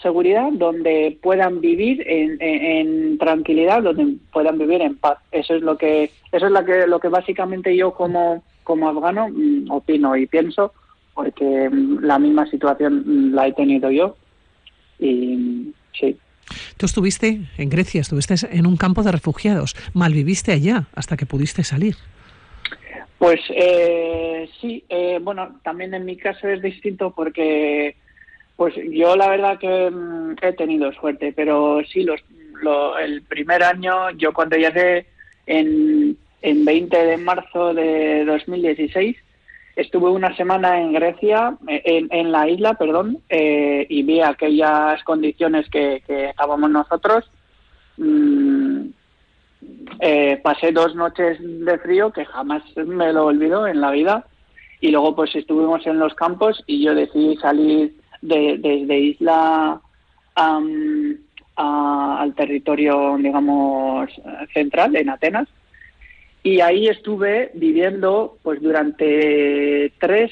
[0.00, 5.18] seguridad, donde puedan vivir en, tranquilidad, donde puedan vivir en paz.
[5.32, 9.28] Eso es lo que eso es lo que lo que básicamente yo como como afgano
[9.28, 10.72] mm, opino y pienso,
[11.14, 14.16] porque mm, la misma situación mm, la he tenido yo
[14.98, 16.16] y sí.
[16.76, 21.64] Tú estuviste en Grecia, estuviste en un campo de refugiados, malviviste allá hasta que pudiste
[21.64, 21.96] salir.
[23.24, 27.96] Pues eh, sí, eh, bueno, también en mi caso es distinto porque
[28.54, 32.20] pues yo la verdad que mm, he tenido suerte, pero sí, los,
[33.00, 35.06] el primer año, yo cuando llegué
[35.46, 39.16] en, en 20 de marzo de 2016,
[39.74, 45.66] estuve una semana en Grecia, en, en la isla, perdón, eh, y vi aquellas condiciones
[45.70, 47.24] que, que estábamos nosotros.
[47.96, 48.63] Mm,
[50.00, 54.26] eh, pasé dos noches de frío que jamás me lo olvido en la vida.
[54.80, 59.80] Y luego pues estuvimos en los campos y yo decidí salir de, desde isla
[60.36, 64.10] al territorio digamos
[64.52, 65.48] central en Atenas.
[66.42, 70.30] Y ahí estuve viviendo pues durante tres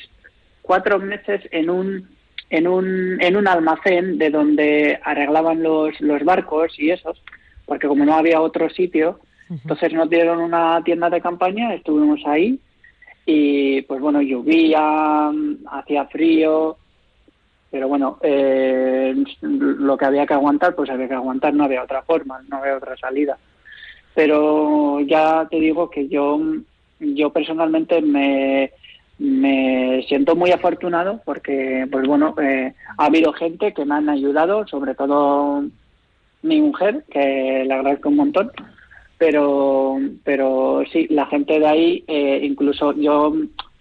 [0.60, 2.08] cuatro meses en un
[2.50, 7.22] en un en un almacén de donde arreglaban los los barcos y esos
[7.66, 9.20] porque como no había otro sitio,
[9.51, 12.59] entonces nos dieron una tienda de campaña, estuvimos ahí
[13.27, 15.31] y pues bueno, llovía,
[15.70, 16.77] hacía frío,
[17.70, 22.03] pero bueno, eh, lo que había que aguantar, pues había que aguantar, no había otra
[22.03, 23.38] forma, no había otra salida.
[24.14, 26.38] Pero ya te digo que yo,
[27.01, 28.72] yo personalmente me,
[29.18, 34.66] me siento muy afortunado porque, pues bueno, eh, ha habido gente que me han ayudado,
[34.66, 35.64] sobre todo
[36.42, 38.52] mi mujer, que le agradezco un montón,
[39.18, 43.33] pero, pero sí, la gente de ahí, eh, incluso yo,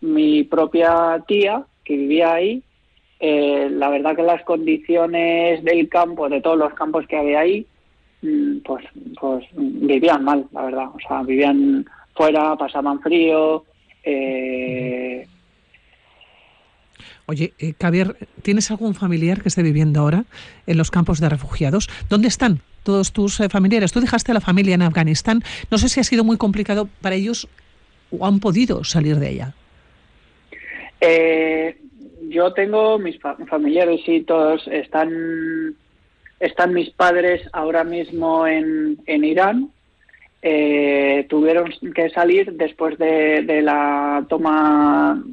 [0.01, 2.63] mi propia tía, que vivía ahí,
[3.23, 7.67] eh, la verdad que las condiciones del campo, de todos los campos que había ahí,
[8.23, 8.83] mm, pues,
[9.19, 10.87] pues vivían mal, la verdad.
[10.93, 13.63] O sea, vivían fuera, pasaban frío.
[14.03, 15.27] Eh,
[17.25, 17.73] Oye, eh,
[18.41, 20.25] ¿tienes algún familiar que esté viviendo ahora
[20.67, 21.89] en los campos de refugiados?
[22.09, 23.91] ¿Dónde están todos tus eh, familiares?
[23.91, 25.43] Tú dejaste a la familia en Afganistán.
[25.69, 27.47] No sé si ha sido muy complicado para ellos
[28.11, 29.53] o han podido salir de ella.
[30.99, 31.77] Eh,
[32.29, 35.75] yo tengo mis familiares y todos están
[36.39, 39.69] están mis padres ahora mismo en, en Irán.
[41.29, 45.23] tuvieron que salir después de, la toma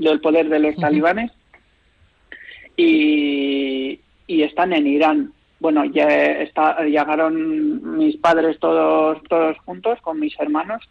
[0.00, 1.30] del poder de los talibanes
[2.76, 5.32] y, están en Irán.
[5.60, 6.08] Bueno, ya
[6.40, 10.82] está, llegaron mis padres todos, todos juntos con mis hermanos,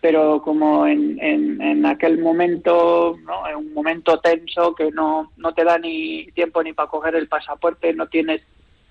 [0.00, 3.48] pero como en, en, aquel momento, ¿no?
[3.48, 7.26] en un momento tenso que no, no te da ni tiempo ni para coger el
[7.26, 8.42] pasaporte, no tienes,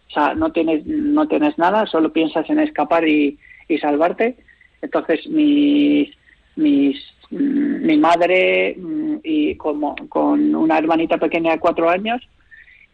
[0.09, 3.37] o sea, no tienes, no tienes nada, solo piensas en escapar y,
[3.69, 4.35] y salvarte.
[4.81, 6.09] Entonces mis,
[6.57, 6.97] mis
[7.33, 12.21] mi madre mm, y como con una hermanita pequeña de cuatro años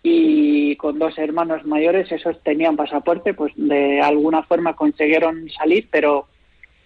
[0.02, 6.28] y con dos hermanos mayores, esos tenían pasaporte, pues de alguna forma consiguieron salir, pero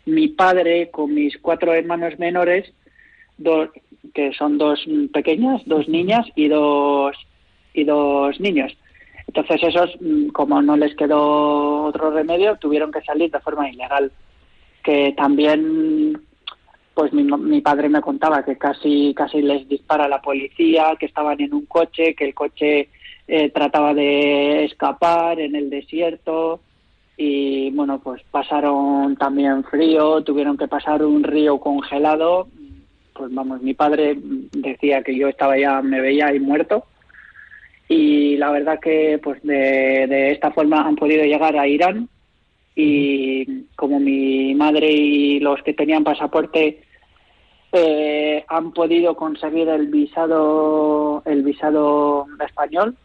[0.06, 2.74] mi padre con mis cuatro hermanos menores,
[3.38, 3.70] dos,
[4.14, 7.16] que son dos pequeñas, dos niñas y dos
[7.74, 8.76] y dos niños.
[9.28, 14.12] Entonces esos, mm, como no les quedó otro remedio, tuvieron que salir de forma ilegal.
[14.84, 16.22] Que también
[16.94, 21.40] pues mi, mi, padre me contaba que casi casi les dispara la policía, que estaban
[21.42, 22.90] en un coche, que el coche
[23.28, 26.60] eh, trataba de escapar en el desierto
[27.18, 32.48] y bueno, pues pasaron también frío, tuvieron que pasar un río congelado,
[33.14, 34.18] pues vamos, mi padre
[34.52, 36.86] decía que yo estaba ya, me veía ahí muerto
[37.88, 42.10] y la verdad que pues de, de esta forma han podido llegar a Irán
[42.76, 46.82] y como mi madre y los que tenían pasaporte
[47.72, 52.96] eh, han podido conseguir el visado el visado español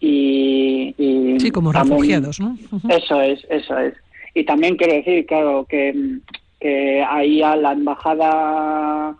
[0.00, 0.94] y,
[1.38, 2.56] sí como refugiados no
[2.88, 3.94] eso es eso es.
[4.34, 6.18] Y también quiero decir claro que,
[6.60, 9.16] que ahí a la embajada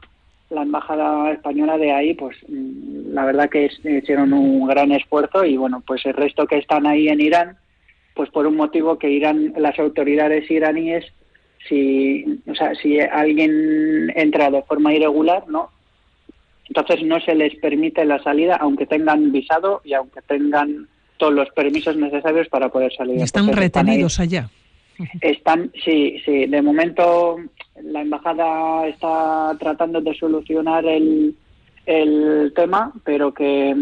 [0.50, 5.82] la embajada española de ahí pues la verdad que hicieron un gran esfuerzo y bueno,
[5.86, 7.56] pues el resto que están ahí en Irán,
[8.20, 11.06] pues por un motivo que Irán, las autoridades iraníes,
[11.66, 15.70] si, o sea, si alguien entra de forma irregular, ¿no?
[16.68, 21.48] Entonces no se les permite la salida, aunque tengan visado y aunque tengan todos los
[21.52, 23.22] permisos necesarios para poder salir.
[23.22, 24.50] Están retenidos allá.
[25.22, 26.44] Están, sí, sí.
[26.44, 27.38] De momento
[27.82, 31.34] la embajada está tratando de solucionar el,
[31.86, 33.74] el tema, pero que,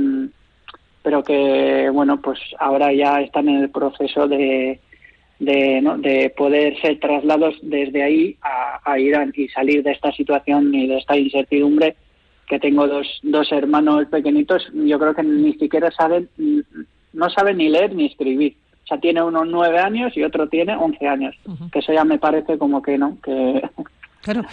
[1.02, 4.80] pero que bueno, pues ahora ya están en el proceso de
[5.38, 5.96] de, ¿no?
[5.98, 10.88] de poder ser trasladados desde ahí a, a Irán y salir de esta situación y
[10.88, 11.94] de esta incertidumbre
[12.48, 16.28] que tengo dos, dos hermanos pequeñitos, yo creo que ni siquiera saben,
[17.12, 18.56] no saben ni leer ni escribir.
[18.84, 21.37] O sea, tiene uno nueve años y otro tiene once años.
[21.70, 23.62] Que eso ya me parece como que no, que
[24.22, 24.44] claro.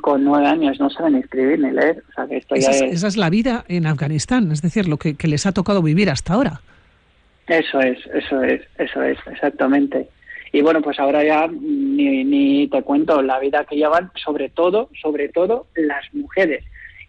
[0.00, 2.02] con nueve años no saben escribir ni leer.
[2.10, 4.88] O sea, que esto esa, ya es, esa es la vida en Afganistán, es decir,
[4.88, 6.60] lo que, que les ha tocado vivir hasta ahora.
[7.46, 10.08] Eso es, eso es, eso es, exactamente.
[10.52, 14.88] Y bueno, pues ahora ya ni, ni te cuento la vida que llevan, sobre todo,
[15.00, 16.64] sobre todo las mujeres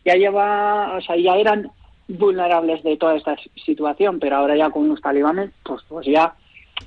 [0.06, 1.69] ya lleva, o sea, ya eran
[2.08, 6.34] vulnerables de toda esta situación, pero ahora ya con los talibanes, pues, pues ya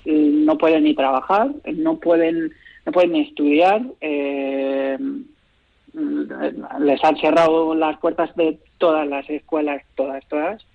[0.05, 2.53] eh, no pueden ni trabajar, no pueden,
[2.87, 4.99] no pueden ni estudiar, eh,
[6.81, 10.67] les han cerrado las puertas de todas las escuelas, todas, todas,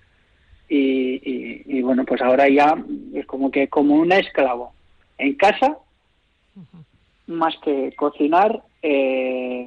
[0.68, 2.76] y, y, bueno, pues ahora ya
[3.12, 4.72] es como que como un esclavo
[5.18, 5.76] en casa,
[7.26, 9.66] más que cocinar, eh,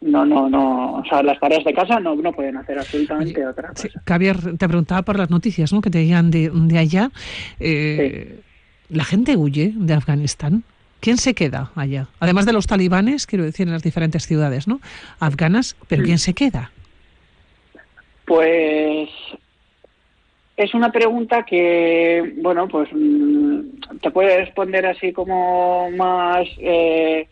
[0.00, 3.68] no, no, no, o sea, las tareas de casa no, no pueden hacer absolutamente otra
[3.68, 3.82] cosa.
[3.82, 5.80] Sí, Javier, te preguntaba por las noticias ¿no?
[5.80, 7.10] que te llegan de, de allá.
[7.60, 8.40] Eh,
[8.90, 10.64] ¿La gente huye de Afganistán?
[11.00, 12.08] ¿Quién se queda allá?
[12.18, 14.80] Además de los talibanes, quiero decir, en las diferentes ciudades, ¿no?
[15.18, 16.70] Afganas, pero ¿quién se queda?
[18.26, 19.08] Pues
[20.56, 23.60] es una pregunta que, bueno, pues mm,
[24.02, 27.26] te puede responder así como más eh,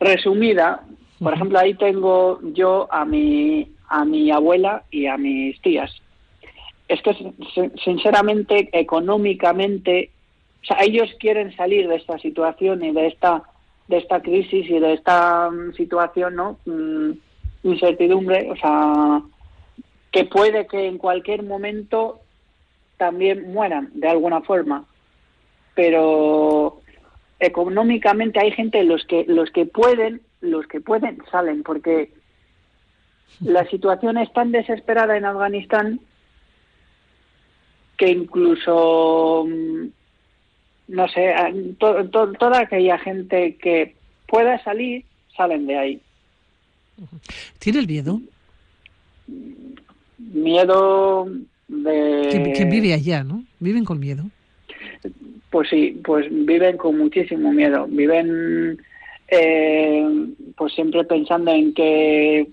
[0.00, 0.82] resumida,
[1.18, 5.90] por ejemplo, ahí tengo yo a mi, a mi abuela y a mis tías.
[6.88, 7.14] Es que,
[7.84, 10.10] sinceramente, económicamente,
[10.62, 13.42] o sea, ellos quieren salir de esta situación y de esta,
[13.88, 16.58] de esta crisis y de esta mm, situación, ¿no?
[16.64, 17.12] Mm,
[17.64, 19.22] incertidumbre, o sea,
[20.10, 22.20] que puede que en cualquier momento
[22.96, 24.84] también mueran de alguna forma.
[25.74, 26.80] Pero
[27.40, 32.12] económicamente hay gente los que los que pueden los que pueden salen porque
[33.40, 36.00] la situación es tan desesperada en Afganistán
[37.98, 39.86] que incluso mm,
[40.88, 41.34] no sé
[41.78, 43.94] toda aquella gente que
[44.26, 45.04] pueda salir
[45.36, 46.00] salen de ahí.
[47.58, 48.20] Tiene el miedo
[50.18, 51.28] miedo
[51.68, 54.24] de que vive allá no viven con miedo
[55.50, 58.78] pues sí, pues viven con muchísimo miedo, viven
[59.28, 60.06] eh,
[60.56, 62.48] pues siempre pensando en que,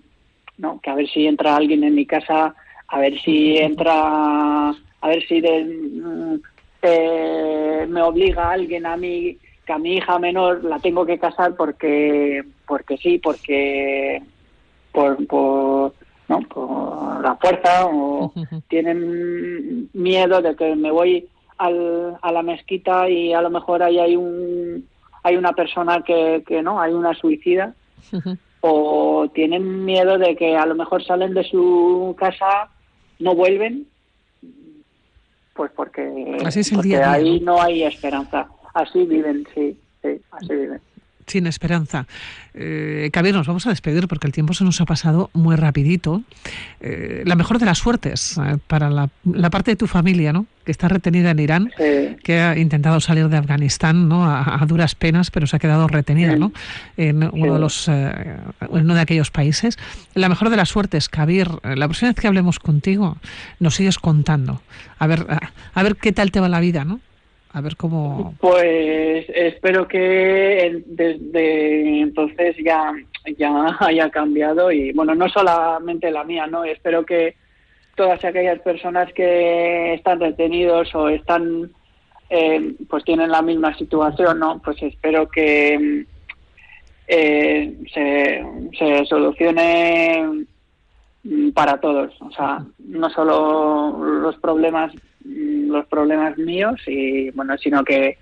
[0.57, 2.55] no, que a ver si entra alguien en mi casa,
[2.87, 4.73] a ver si entra,
[5.05, 6.41] a ver si mm,
[6.81, 11.55] eh, me obliga alguien a mí que a mi hija menor la tengo que casar
[11.55, 14.21] porque porque sí, porque
[14.91, 15.93] por, por
[16.27, 18.33] no por la fuerza o
[18.67, 21.27] tienen miedo de que me voy
[21.59, 24.87] al, a la mezquita y a lo mejor ahí hay un
[25.21, 27.75] hay una persona que, que no hay una suicida.
[28.61, 32.69] O tienen miedo de que a lo mejor salen de su casa
[33.19, 33.87] no vuelven
[35.55, 36.37] pues porque,
[36.73, 38.47] porque ahí no hay esperanza.
[38.73, 40.81] Así viven sí sí así viven
[41.27, 42.07] sin esperanza.
[42.53, 46.21] Eh, nos vamos a despedir porque el tiempo se nos ha pasado muy rapidito.
[46.79, 49.09] Eh, la mejor de las suertes eh, para la,
[49.49, 50.45] parte de tu familia, ¿no?
[50.63, 51.71] Que está retenida en Irán,
[52.23, 54.25] que ha intentado salir de Afganistán, ¿no?
[54.25, 56.51] A, duras penas, pero se ha quedado retenida, ¿no?
[56.97, 58.37] En uno de los, eh,
[58.69, 59.77] uno de aquellos países.
[60.15, 61.49] La mejor de las suertes, Kabir.
[61.63, 63.17] La próxima vez que hablemos contigo,
[63.59, 64.61] nos sigues contando.
[64.97, 65.27] A ver,
[65.73, 66.99] a ver qué tal te va la vida, ¿no?
[67.55, 68.35] A ver cómo.
[68.41, 72.91] Pues espero que desde entonces ya,
[73.37, 76.65] ya haya cambiado y, bueno, no solamente la mía, ¿no?
[76.65, 77.37] Espero que
[77.95, 81.71] todas aquellas personas que están detenidos o están,
[82.29, 84.61] eh, pues tienen la misma situación, ¿no?
[84.61, 86.05] Pues espero que
[87.07, 88.45] eh, se,
[88.77, 90.45] se solucione
[91.53, 94.93] para todos, o sea, no solo los problemas
[95.25, 98.15] Mm, los problemas míos y bueno sino que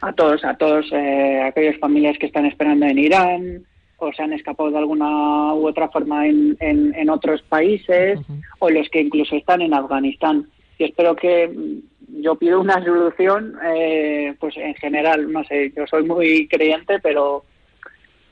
[0.00, 3.64] a todos a todos eh, aquellas familias que están esperando en Irán
[3.96, 8.20] o se han escapado de alguna u otra forma en, en, otros países
[8.60, 10.46] o los que incluso están en Afganistán.
[10.78, 15.86] Y espero que mm, yo pido una solución, eh, pues en general, no sé, yo
[15.86, 17.44] soy muy creyente, pero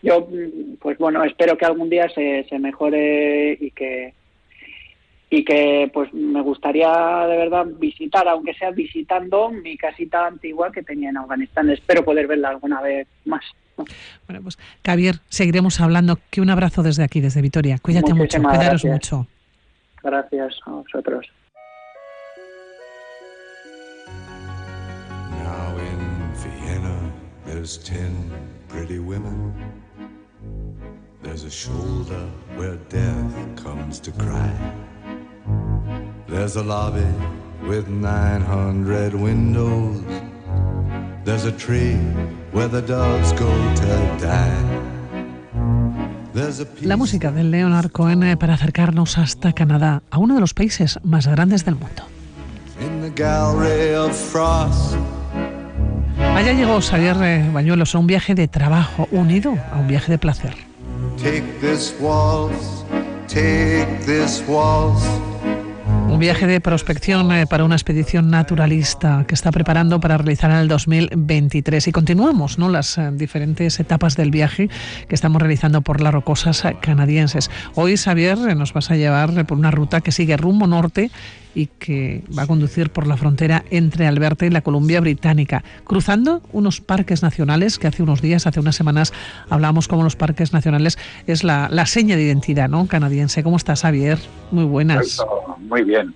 [0.04, 0.28] yo,
[0.80, 4.12] pues bueno, espero que algún día se, se mejore y que
[5.30, 10.82] y que pues me gustaría de verdad visitar, aunque sea visitando mi casita antigua que
[10.82, 11.70] tenía en Afganistán.
[11.70, 13.42] Espero poder verla alguna vez más.
[14.26, 16.18] Bueno, pues Javier, seguiremos hablando.
[16.30, 17.78] Que un abrazo desde aquí, desde Vitoria.
[17.82, 19.26] Cuídate mucho, cuidaros mucho.
[20.02, 21.26] Gracias a vosotros.
[25.42, 26.32] Now in
[26.62, 27.12] Vienna,
[27.44, 28.30] there's ten
[28.68, 29.52] pretty women.
[31.24, 34.52] There's a shoulder where death comes to cry.
[36.28, 37.06] There's a lobby
[37.66, 40.02] with 900 windows.
[41.24, 41.96] There's a tree
[42.52, 44.84] where the dogs go to die.
[46.82, 50.98] La música de Leonard Cohen eh, para acercarnos hasta Canadá, a uno de los países
[51.04, 52.02] más grandes del mundo.
[56.18, 60.18] Allá llegó Xavier eh, Bañuelos a un viaje de trabajo unido a un viaje de
[60.18, 60.73] placer.
[61.24, 62.84] Take this waltz,
[63.28, 65.08] take this waltz.
[66.06, 70.58] Un viaje de prospección eh, para una expedición naturalista que está preparando para realizar en
[70.58, 71.88] el 2023.
[71.88, 72.68] Y continuamos ¿no?
[72.68, 74.68] las eh, diferentes etapas del viaje
[75.08, 77.50] que estamos realizando por las rocosas canadienses.
[77.74, 81.10] Hoy, Xavier, eh, nos vas a llevar por una ruta que sigue rumbo norte
[81.54, 86.42] y que va a conducir por la frontera entre Alberta y la Columbia Británica, cruzando
[86.52, 89.12] unos parques nacionales que hace unos días, hace unas semanas,
[89.48, 92.86] hablábamos como los parques nacionales es la, la seña de identidad ¿no?
[92.86, 93.42] canadiense.
[93.42, 94.18] ¿Cómo estás, Javier?
[94.50, 95.18] Muy buenas.
[95.68, 96.14] Muy bien.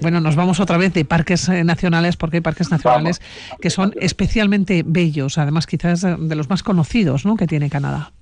[0.00, 3.22] Bueno, nos vamos otra vez de parques eh, nacionales porque hay parques nacionales
[3.60, 7.36] que son especialmente bellos, además quizás de los más conocidos ¿no?
[7.36, 8.12] que tiene Canadá.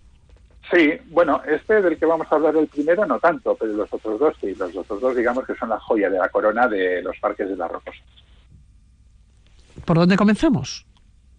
[0.72, 4.18] Sí, bueno, este del que vamos a hablar el primero no tanto, pero los otros
[4.18, 7.18] dos sí, los otros dos digamos que son la joya de la corona de los
[7.18, 8.02] parques de las Rocosas.
[9.84, 10.86] ¿Por dónde comenzamos?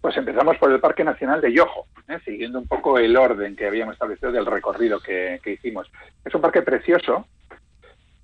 [0.00, 2.18] Pues empezamos por el Parque Nacional de Yoho, ¿eh?
[2.24, 5.90] siguiendo un poco el orden que habíamos establecido del recorrido que, que hicimos.
[6.24, 7.26] Es un parque precioso,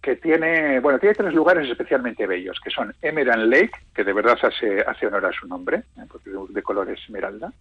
[0.01, 4.39] que tiene, bueno, tiene tres lugares especialmente bellos, que son Emerald Lake, que de verdad
[4.43, 6.05] hace, hace honor a su nombre, ¿eh?
[6.11, 7.53] porque de color esmeralda.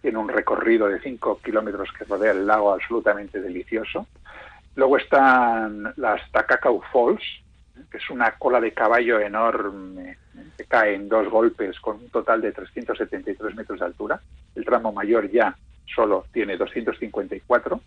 [0.00, 4.06] Tiene un recorrido de 5 kilómetros que rodea el lago absolutamente delicioso.
[4.76, 7.22] Luego están las Takakau Falls,
[7.76, 7.82] ¿eh?
[7.90, 10.16] que es una cola de caballo enorme
[10.56, 14.20] que cae en dos golpes con un total de 373 metros de altura.
[14.54, 15.56] El tramo mayor ya
[15.92, 17.80] solo tiene 254.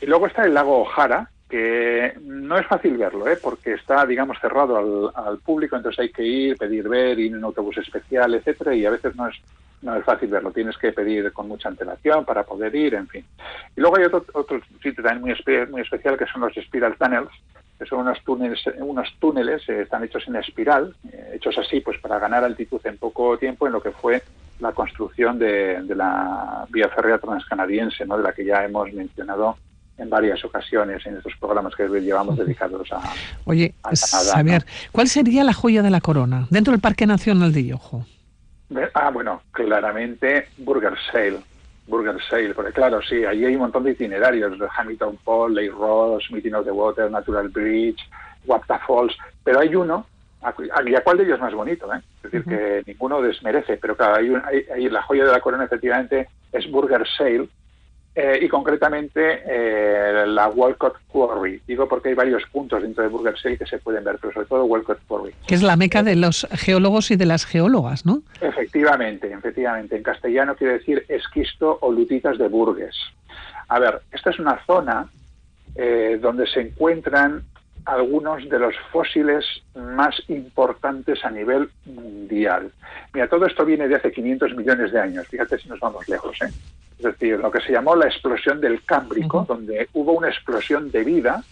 [0.00, 3.36] Y luego está el lago Ojara, que no es fácil verlo, ¿eh?
[3.42, 7.44] porque está, digamos, cerrado al, público, entonces hay que ir, pedir ver, ir en un
[7.44, 9.36] autobús especial, etcétera, y a veces no es
[9.82, 13.24] no es fácil verlo, tienes que pedir con mucha antelación para poder ir, en fin.
[13.74, 17.30] Y luego hay otro, otro sitio también muy, muy especial que son los Spiral Tunnels,
[17.78, 21.98] que son unos túneles, unos túneles eh, están hechos en espiral, eh, hechos así pues
[21.98, 24.22] para ganar altitud en poco tiempo en lo que fue
[24.58, 28.18] la construcción de, de la vía férrea transcanadiense, ¿no?
[28.18, 29.56] de la que ya hemos mencionado
[30.00, 33.00] en varias ocasiones en estos programas que llevamos dedicados a.
[33.44, 33.74] Oye,
[34.34, 38.06] a ver, ¿cuál sería la joya de la corona dentro del Parque Nacional de Yoho?
[38.94, 41.40] Ah, bueno, claramente Burger Sale.
[41.86, 46.30] Burger Sale, porque claro, sí, allí hay un montón de itinerarios, Hamilton Falls, Lake Ross,
[46.30, 47.98] Meeting of the Water, Natural Bridge,
[48.46, 50.06] Wapta Falls, pero hay uno,
[50.86, 51.92] ¿y a cuál de ellos es más bonito?
[51.92, 51.98] Eh?
[52.22, 56.28] Es decir, que ninguno desmerece, pero claro, hay, hay, la joya de la corona efectivamente
[56.52, 57.48] es Burger Sale,
[58.14, 61.62] eh, y concretamente eh, la Walcott Quarry.
[61.66, 64.64] Digo porque hay varios puntos dentro de Burger que se pueden ver, pero sobre todo
[64.64, 65.32] Walcott Quarry.
[65.46, 68.22] Que es la meca de los geólogos y de las geólogas, ¿no?
[68.40, 69.96] Efectivamente, efectivamente.
[69.96, 72.96] En castellano quiere decir esquisto o lutitas de Burgues.
[73.68, 75.08] A ver, esta es una zona
[75.76, 77.44] eh, donde se encuentran
[77.84, 82.70] algunos de los fósiles más importantes a nivel mundial.
[83.12, 85.26] Mira, todo esto viene de hace 500 millones de años.
[85.28, 86.50] Fíjate si nos vamos lejos, ¿eh?
[86.98, 91.02] es decir, lo que se llamó la explosión del Cámbrico, donde hubo una explosión de
[91.02, 91.42] vida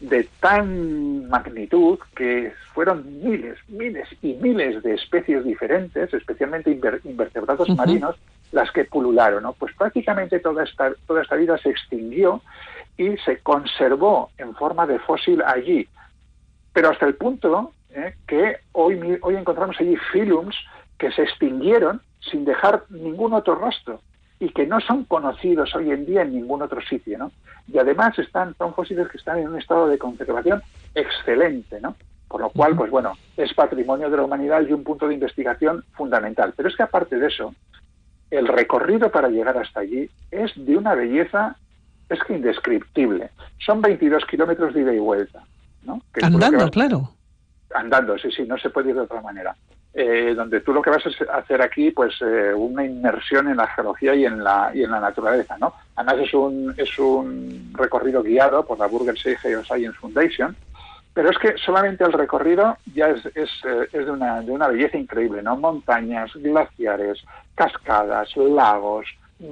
[0.00, 8.16] de tan magnitud que fueron miles, miles y miles de especies diferentes, especialmente invertebrados marinos,
[8.50, 9.44] las que pulularon.
[9.44, 9.52] ¿no?
[9.52, 12.42] Pues prácticamente toda esta, toda esta vida se extinguió
[13.02, 15.88] y se conservó en forma de fósil allí.
[16.72, 18.14] Pero hasta el punto ¿eh?
[18.26, 20.56] que hoy, hoy encontramos allí filums
[20.98, 24.00] que se extinguieron sin dejar ningún otro rastro
[24.38, 27.32] y que no son conocidos hoy en día en ningún otro sitio, ¿no?
[27.68, 30.62] Y además están, son fósiles que están en un estado de conservación
[30.94, 31.94] excelente, ¿no?
[32.26, 35.84] Por lo cual, pues bueno, es patrimonio de la humanidad y un punto de investigación
[35.92, 36.54] fundamental.
[36.56, 37.54] Pero es que aparte de eso,
[38.30, 41.56] el recorrido para llegar hasta allí es de una belleza,
[42.12, 43.30] es que indescriptible.
[43.58, 45.42] Son 22 kilómetros de ida y vuelta.
[45.82, 46.00] ¿no?
[46.22, 47.10] Andando, claro.
[47.74, 49.56] Andando, sí, sí, no se puede ir de otra manera.
[49.94, 53.66] Eh, donde tú lo que vas a hacer aquí, pues eh, una inmersión en la
[53.66, 55.74] geología y en la, y en la naturaleza, ¿no?
[55.96, 60.56] Además es un, es un recorrido guiado por la Burger Geoscience Foundation,
[61.12, 64.68] pero es que solamente el recorrido ya es, es, eh, es de, una, de una
[64.68, 65.58] belleza increíble, ¿no?
[65.58, 67.22] Montañas, glaciares,
[67.54, 69.06] cascadas, lagos,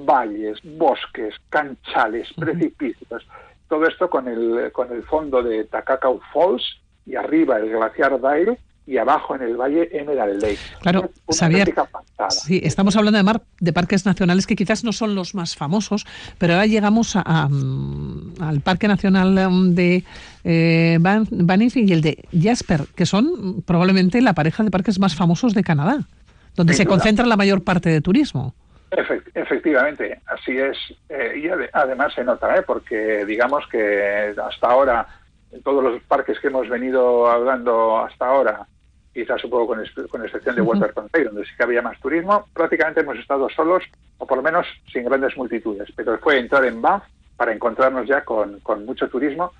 [0.05, 3.25] valles, bosques, canchales, precipicios.
[3.67, 6.63] Todo esto con el, con el fondo de Takakau Falls
[7.05, 10.59] y arriba el glaciar Daire y abajo en el valle Emerald Lake.
[10.81, 11.73] Claro, Xavier,
[12.29, 16.05] sí, estamos hablando de, mar, de parques nacionales que quizás no son los más famosos,
[16.37, 20.03] pero ahora llegamos a, mm, al Parque Nacional mm, de
[20.43, 25.53] eh, Banff y el de Jasper, que son probablemente la pareja de parques más famosos
[25.53, 26.07] de Canadá,
[26.55, 28.55] donde se concentra la mayor parte de turismo.
[28.91, 30.77] Efectivamente, así es.
[31.09, 32.63] Eh, y además se nota, ¿eh?
[32.63, 35.07] porque digamos que hasta ahora
[35.51, 38.65] en todos los parques que hemos venido hablando hasta ahora,
[39.13, 42.45] quizás un poco con, con excepción de Water Country, donde sí que había más turismo,
[42.53, 43.83] prácticamente hemos estado solos,
[44.17, 45.89] o por lo menos sin grandes multitudes.
[45.95, 47.03] Pero fue entrar en Banff
[47.35, 49.51] para encontrarnos ya con, con mucho turismo,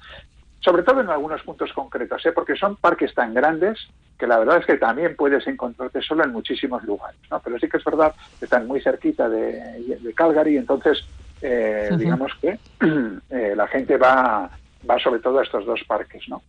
[0.61, 2.31] sobre todo en algunos puntos concretos, ¿eh?
[2.31, 3.79] porque son parques tan grandes
[4.17, 7.19] que la verdad es que también puedes encontrarte solo en muchísimos lugares.
[7.29, 7.39] ¿no?
[7.39, 11.03] Pero sí que es verdad que están muy cerquita de, de Calgary, entonces
[11.41, 12.59] eh, digamos que
[13.29, 14.49] eh, la gente va
[14.89, 16.41] va sobre todo a estos dos parques, ¿no?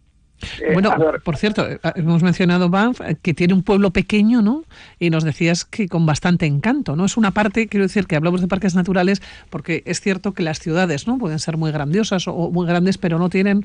[0.61, 4.65] Eh, bueno, por cierto, eh, hemos mencionado Banff, eh, que tiene un pueblo pequeño, ¿no?
[4.99, 7.05] Y nos decías que con bastante encanto, ¿no?
[7.05, 10.59] Es una parte, quiero decir, que hablamos de parques naturales, porque es cierto que las
[10.59, 11.19] ciudades, ¿no?
[11.19, 13.65] Pueden ser muy grandiosas o muy grandes, pero no tienen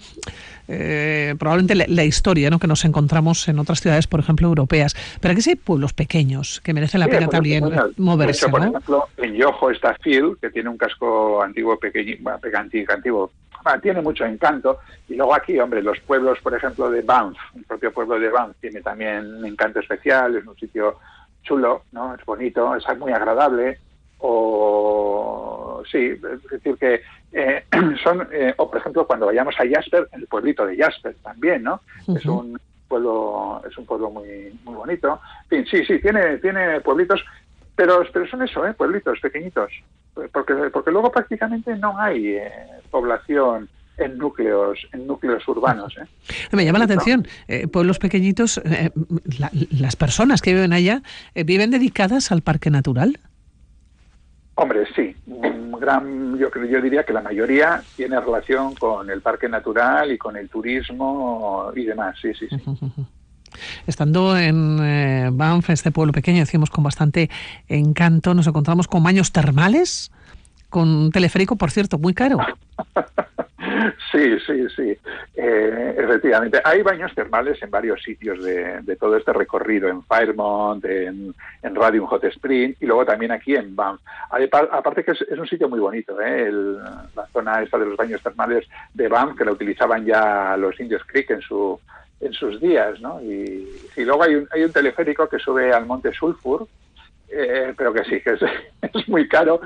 [1.40, 2.60] probablemente la, historia, ¿no?
[2.60, 4.96] Que nos encontramos en otras ciudades, por ejemplo, europeas.
[5.22, 7.64] Pero aquí sí hay pueblos pequeños que merecen la pena también
[7.98, 12.18] moverse, Por ejemplo, en Yoho está Phil, que tiene un casco antiguo, pequeño,
[12.90, 13.32] antiguo,
[13.82, 14.80] tiene mucho encanto.
[15.08, 18.56] Y luego aquí, hombre, los pueblos, por ejemplo, de Banff, el propio pueblo de Banff
[18.60, 20.98] tiene también un encanto especial, es un sitio
[21.44, 22.16] chulo, ¿no?
[22.16, 23.80] Es bonito, es muy agradable.
[24.20, 27.02] O sí, es decir que
[27.32, 27.66] eh,
[28.04, 31.82] son, eh, o por ejemplo, cuando vayamos a Jasper, el pueblito de Jasper también, ¿no?
[32.08, 35.20] Es un pueblo, es un pueblo muy, muy bonito.
[35.50, 37.24] En fin, sí, sí, tiene, tiene pueblitos
[37.78, 38.74] pero, pero son eso, ¿eh?
[38.74, 39.72] pueblitos pequeñitos,
[40.32, 42.52] porque, porque luego prácticamente no hay eh,
[42.90, 45.98] población en núcleos en núcleos urbanos.
[45.98, 46.06] ¿eh?
[46.52, 48.62] Me llama la atención, eh, pueblos pequeñitos,
[49.72, 51.02] las personas que viven allá,
[51.34, 53.20] ¿viven dedicadas al parque natural?
[54.54, 55.16] Hombre, sí.
[55.80, 60.36] Gran, yo, yo diría que la mayoría tiene relación con el parque natural y con
[60.36, 62.18] el turismo y demás.
[62.22, 62.58] Sí, sí, sí.
[63.86, 67.30] Estando en eh, Banff, este pueblo pequeño, decimos con bastante
[67.68, 70.12] encanto, nos encontramos con baños termales,
[70.70, 72.38] con un teleférico, por cierto, muy caro.
[74.12, 74.98] Sí, sí, sí,
[75.36, 76.62] eh, efectivamente.
[76.64, 82.06] Hay baños termales en varios sitios de, todo este recorrido, en Fairmont, en, en, Radium
[82.08, 84.00] Hot Spring y luego también aquí en Banff.
[84.72, 86.52] Aparte que es, un sitio muy bonito, ¿eh?
[86.52, 91.04] la zona esta de los baños termales de Banff, que la utilizaban ya los indios
[91.06, 91.80] Creek en su
[92.20, 93.22] en sus días, ¿no?
[93.22, 96.68] Y, luego hay un, hay un teleférico que sube al Monte Sulfur,
[97.30, 98.42] eh, pero que sí, que es,
[98.94, 99.60] es, muy caro,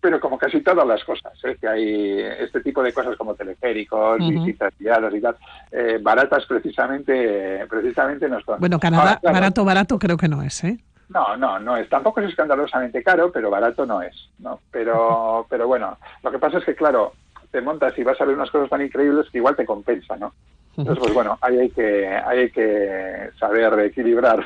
[0.00, 1.56] pero como casi todas las cosas, ¿eh?
[1.60, 5.36] que hay este tipo de cosas como teleféricos, visitas guiadas y tal,
[5.70, 8.60] eh, baratas precisamente, precisamente no son.
[8.60, 10.78] Bueno, Canadá, barato, barato creo que no es, ¿eh?
[11.10, 11.88] No, no, no es.
[11.88, 14.60] Tampoco es escandalosamente caro, pero barato no es, ¿no?
[14.70, 17.12] Pero, pero bueno, lo que pasa es que, claro,
[17.50, 20.32] te montas y vas a ver unas cosas tan increíbles que igual te compensa, ¿no?
[20.76, 24.44] Entonces, pues bueno, ahí hay que, hay que saber equilibrar.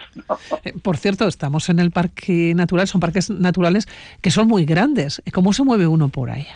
[0.64, 3.86] Eh, por cierto, estamos en el parque natural, son parques naturales
[4.20, 5.22] que son muy grandes.
[5.32, 6.46] ¿Cómo se mueve uno por ahí?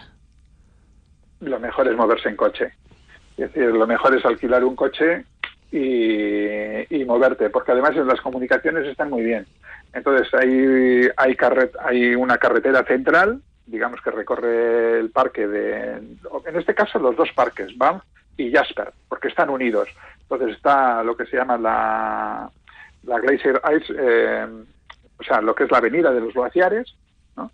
[1.41, 2.73] Lo mejor es moverse en coche.
[3.37, 5.25] Es decir, lo mejor es alquilar un coche
[5.71, 9.47] y, moverte, porque además las comunicaciones están muy bien.
[9.93, 11.37] Entonces hay, hay,
[11.85, 17.29] hay una carretera central, digamos que recorre el parque de, en este caso los dos
[17.35, 18.03] parques, Banff
[18.39, 19.89] y Jasper, porque están unidos.
[20.23, 22.51] Entonces está lo que se llama la,
[23.03, 24.47] la Glacier Ice, eh,
[25.19, 26.95] o sea, lo que es la avenida de los glaciares,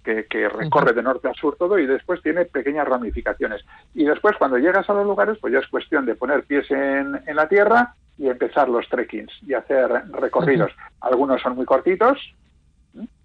[0.03, 3.65] que, recorre de norte a sur todo y después tiene pequeñas ramificaciones.
[3.95, 7.21] Y después cuando llegas a los lugares, pues ya es cuestión de poner pies en,
[7.27, 10.73] en la tierra y empezar los trekkings y hacer recorridos.
[11.01, 12.19] Algunos son muy cortitos,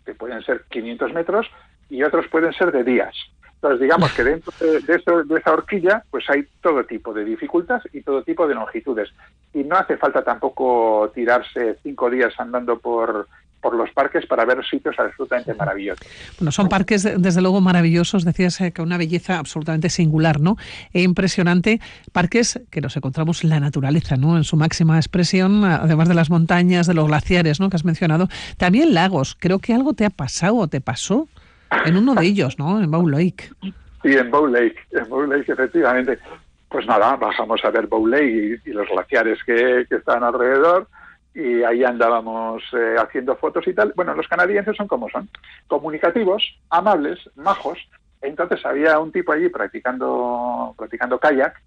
[0.06, 1.48] que pueden ser 500 metros,
[1.90, 3.16] y otros pueden ser de días.
[3.62, 8.02] Entonces, digamos que dentro de, de, esa horquilla, pues hay todo tipo de dificultades y
[8.02, 9.10] todo tipo de longitudes.
[9.54, 13.28] Y no hace falta tampoco tirarse cinco días andando por
[13.62, 16.06] por los parques para ver sitios absolutamente maravillosos.
[16.38, 20.58] Bueno, son parques desde luego maravillosos, decías eh, que una belleza absolutamente singular, ¿no?
[20.94, 21.82] E impresionante,
[22.12, 24.38] parques que nos encontramos en la naturaleza, ¿no?
[24.38, 27.70] En su máxima expresión, además de las montañas, de los glaciares, ¿no?
[27.70, 29.36] Que has mencionado, también lagos.
[29.38, 31.28] Creo que algo te ha pasado o te pasó
[31.86, 32.82] en uno de ellos, ¿no?
[32.82, 33.50] En Bow Lake.
[34.02, 36.20] Sí, en Bow Lake, en Bow Lake efectivamente.
[36.70, 40.88] Pues nada, bajamos a ver Bow Lake y, los glaciares que, que están alrededor
[41.34, 43.94] y ahí andábamos eh, haciendo fotos y tal.
[43.96, 45.30] Bueno, los canadienses son como son,
[45.68, 47.80] comunicativos, amables, majos.
[48.22, 51.62] Entonces había un tipo allí practicando, practicando kayak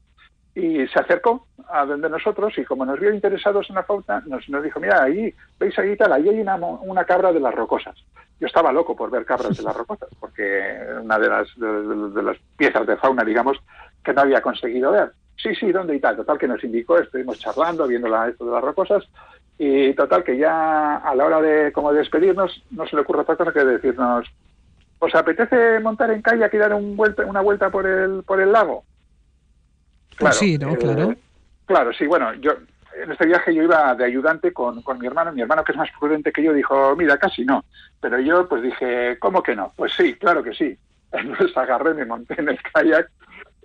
[0.55, 4.47] y se acercó a donde nosotros y como nos vio interesados en la fauna, nos,
[4.51, 7.97] nos dijo, mira, ahí, veis ahí tal, ahí hay una, una cabra de las rocosas.
[8.43, 12.37] Yo estaba loco por ver cabras de las rocosas, porque una de las, de las
[12.57, 13.57] piezas de fauna, digamos,
[14.05, 15.13] que no había conseguido ver.
[15.41, 16.17] Sí, sí, ¿dónde y tal?
[16.17, 19.05] Total, que nos indicó, estuvimos charlando, viendo la, esto de las rocosas,
[19.59, 23.37] y total, que ya a la hora de como despedirnos, no se le ocurre otra
[23.37, 24.27] cosa que decirnos,
[24.99, 28.51] ¿os apetece montar en kayak y dar un vuelta, una vuelta por el, por el
[28.51, 28.83] lago?
[30.19, 30.75] Pues claro, sí, ¿no?
[30.75, 31.15] claro.
[31.67, 32.55] Claro, sí, bueno, yo
[33.01, 35.79] en este viaje yo iba de ayudante con, con mi hermano, mi hermano que es
[35.79, 37.65] más prudente que yo dijo, mira, casi no,
[38.01, 39.73] pero yo pues dije, ¿cómo que no?
[39.77, 40.77] Pues sí, claro que sí.
[41.13, 43.09] Entonces agarré, me monté en el kayak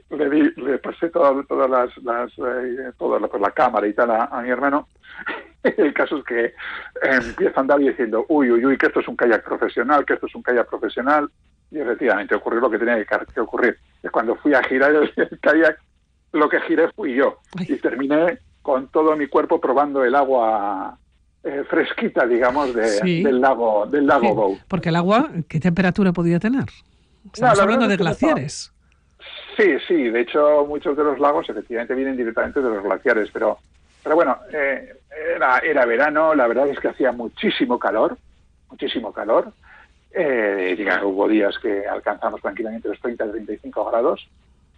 [0.10, 4.12] le, di, le pasé todas las, las eh, toda la, pues, la, cámara y tal
[4.12, 4.88] a, mi hermano.
[5.64, 6.54] el caso es que
[7.02, 10.28] empieza a andar diciendo, uy, uy, uy, que esto es un kayak profesional, que esto
[10.28, 11.30] es un kayak profesional.
[11.70, 13.78] Y efectivamente ocurrió lo que tenía que, ocurrir.
[14.02, 15.78] Es cuando fui a girar el, kayak,
[16.32, 17.40] lo que giré fui yo.
[17.60, 20.98] Y terminé con todo mi cuerpo probando el agua
[21.42, 24.60] eh, fresquita, digamos, del lago del lago Bow.
[24.68, 26.66] Porque el agua, ¿qué temperatura podía tener?
[27.34, 28.74] Estamos hablando de glaciares.
[29.56, 33.58] Sí, sí, de hecho muchos de los lagos efectivamente vienen directamente de los glaciares, pero,
[34.04, 34.98] pero bueno, eh,
[35.38, 38.18] era, era verano, la verdad es que hacía muchísimo calor,
[38.70, 39.54] muchísimo calor.
[40.12, 44.28] Eh, hubo días que alcanzamos tranquilamente los 30 35 grados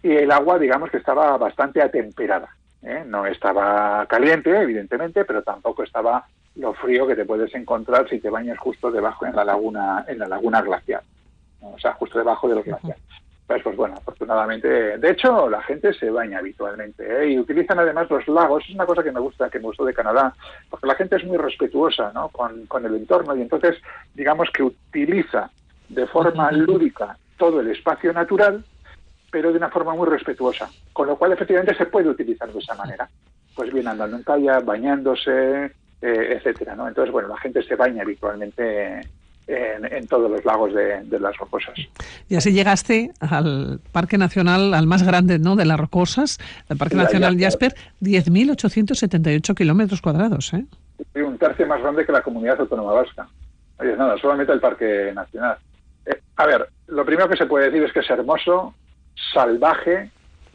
[0.00, 2.54] y el agua, digamos que estaba bastante atemperada.
[2.82, 3.04] ¿Eh?
[3.06, 6.24] No estaba caliente, evidentemente, pero tampoco estaba
[6.56, 10.18] lo frío que te puedes encontrar si te bañas justo debajo en la laguna, en
[10.18, 11.02] la laguna glacial,
[11.60, 13.02] o sea, justo debajo de los glaciares.
[13.46, 14.68] Pues, pues bueno, afortunadamente,
[14.98, 17.30] de hecho la gente se baña habitualmente ¿eh?
[17.30, 19.92] y utilizan además los lagos, es una cosa que me gusta, que me gustó de
[19.92, 20.32] Canadá,
[20.68, 22.28] porque la gente es muy respetuosa ¿no?
[22.28, 23.76] con, con el entorno y entonces
[24.14, 25.50] digamos que utiliza
[25.88, 28.64] de forma lúdica todo el espacio natural,
[29.30, 32.74] pero de una forma muy respetuosa, con lo cual efectivamente se puede utilizar de esa
[32.74, 33.08] manera.
[33.54, 35.64] Pues bien, andando en calle, bañándose,
[36.02, 36.88] eh, etcétera, ¿no?
[36.88, 39.00] Entonces, bueno, la gente se baña habitualmente
[39.50, 41.74] en, todos los lagos de, las Rocosas.
[42.28, 45.56] Y así llegaste al Parque Nacional, al más grande ¿no?
[45.56, 50.52] de las Rocosas, el Parque Nacional Jasper, 10.878 kilómetros cuadrados.
[50.54, 50.64] ¿eh?
[51.16, 53.28] Un tercio más grande que la comunidad autónoma vasca.
[53.78, 55.56] Oye, nada, solamente el Parque Nacional.
[56.06, 58.74] Eh, a ver, lo primero que se puede decir es que es hermoso,
[59.32, 60.10] salvaje,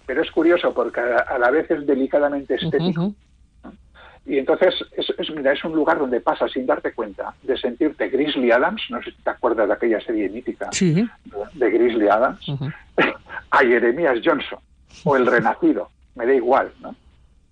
[0.05, 3.13] pero es curioso porque a, la vez es delicadamente estético.
[4.25, 8.51] Y entonces, es, mira, es un lugar donde pasas sin darte cuenta de sentirte Grizzly
[8.51, 12.43] Adams, no sé si te acuerdas de aquella serie mítica de, Grizzly Adams,
[13.51, 14.59] a Jeremías Johnson
[15.03, 16.95] o El Renacido, me da igual, ¿no?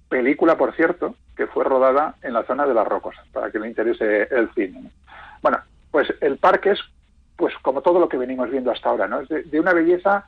[0.10, 3.68] Película, por cierto, que fue rodada en la zona de las Rocosas, para que le
[3.68, 4.90] interese el cine.
[5.44, 5.60] Bueno,
[5.92, 6.80] pues el parque es,
[7.36, 9.22] pues como todo lo que venimos viendo hasta ahora, ¿no?
[9.22, 10.28] Es de, de una belleza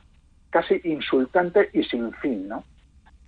[0.56, 2.64] casi insultante y sin fin, ¿no?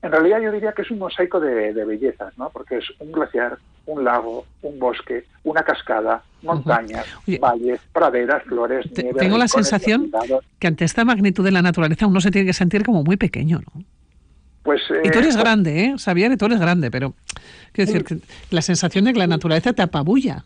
[0.01, 2.49] En realidad yo diría que es un mosaico de, bellezas, ¿no?
[2.49, 7.05] Porque es un glaciar, un lago, un bosque, una cascada, montañas,
[7.39, 9.19] valles, praderas, flores, nieve.
[9.19, 10.11] Tengo la sensación
[10.59, 13.59] que ante esta magnitud de la naturaleza uno se tiene que sentir como muy pequeño,
[13.59, 13.83] ¿no?
[14.63, 15.95] Pues, y tú eres eh, grande, ¿eh?
[15.99, 17.13] Sabía que tú eres grande, pero
[17.73, 18.17] quiero decir que
[18.51, 20.45] la sensación de que la naturaleza te apabulla.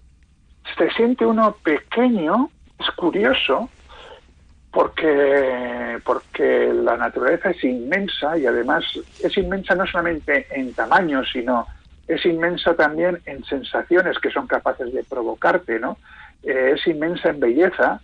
[0.76, 3.68] Se siente uno pequeño, es curioso,
[4.72, 8.84] porque, porque la naturaleza es inmensa y además
[9.22, 11.66] es inmensa no solamente en tamaño, sino
[12.08, 15.98] es inmensa también en sensaciones que son capaces de provocarte, ¿no?
[16.42, 18.00] Eh, es inmensa en belleza.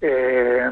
[0.00, 0.70] Eh,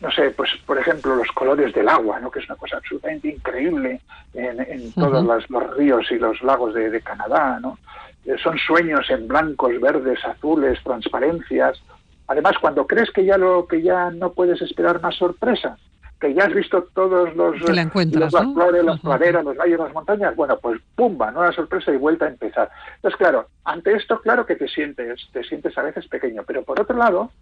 [0.00, 2.30] no sé, pues por ejemplo los colores del agua, ¿no?
[2.30, 4.00] que es una cosa absolutamente increíble
[4.32, 7.78] en, todos los, ríos y los lagos de, Canadá, ¿no?
[8.24, 11.82] Eh, son sueños en blancos, verdes, azules, transparencias,
[12.30, 15.80] Además, cuando crees que ya lo que ya no puedes esperar más sorpresas,
[16.20, 20.36] que ya has visto todos los, los las flores, las praderas, los valles, las montañas,
[20.36, 22.70] bueno, pues pumba, nueva sorpresa y vuelta a empezar.
[22.94, 26.80] Entonces, claro, ante esto, claro que te sientes, te sientes a veces pequeño, pero por
[26.80, 27.32] otro lado,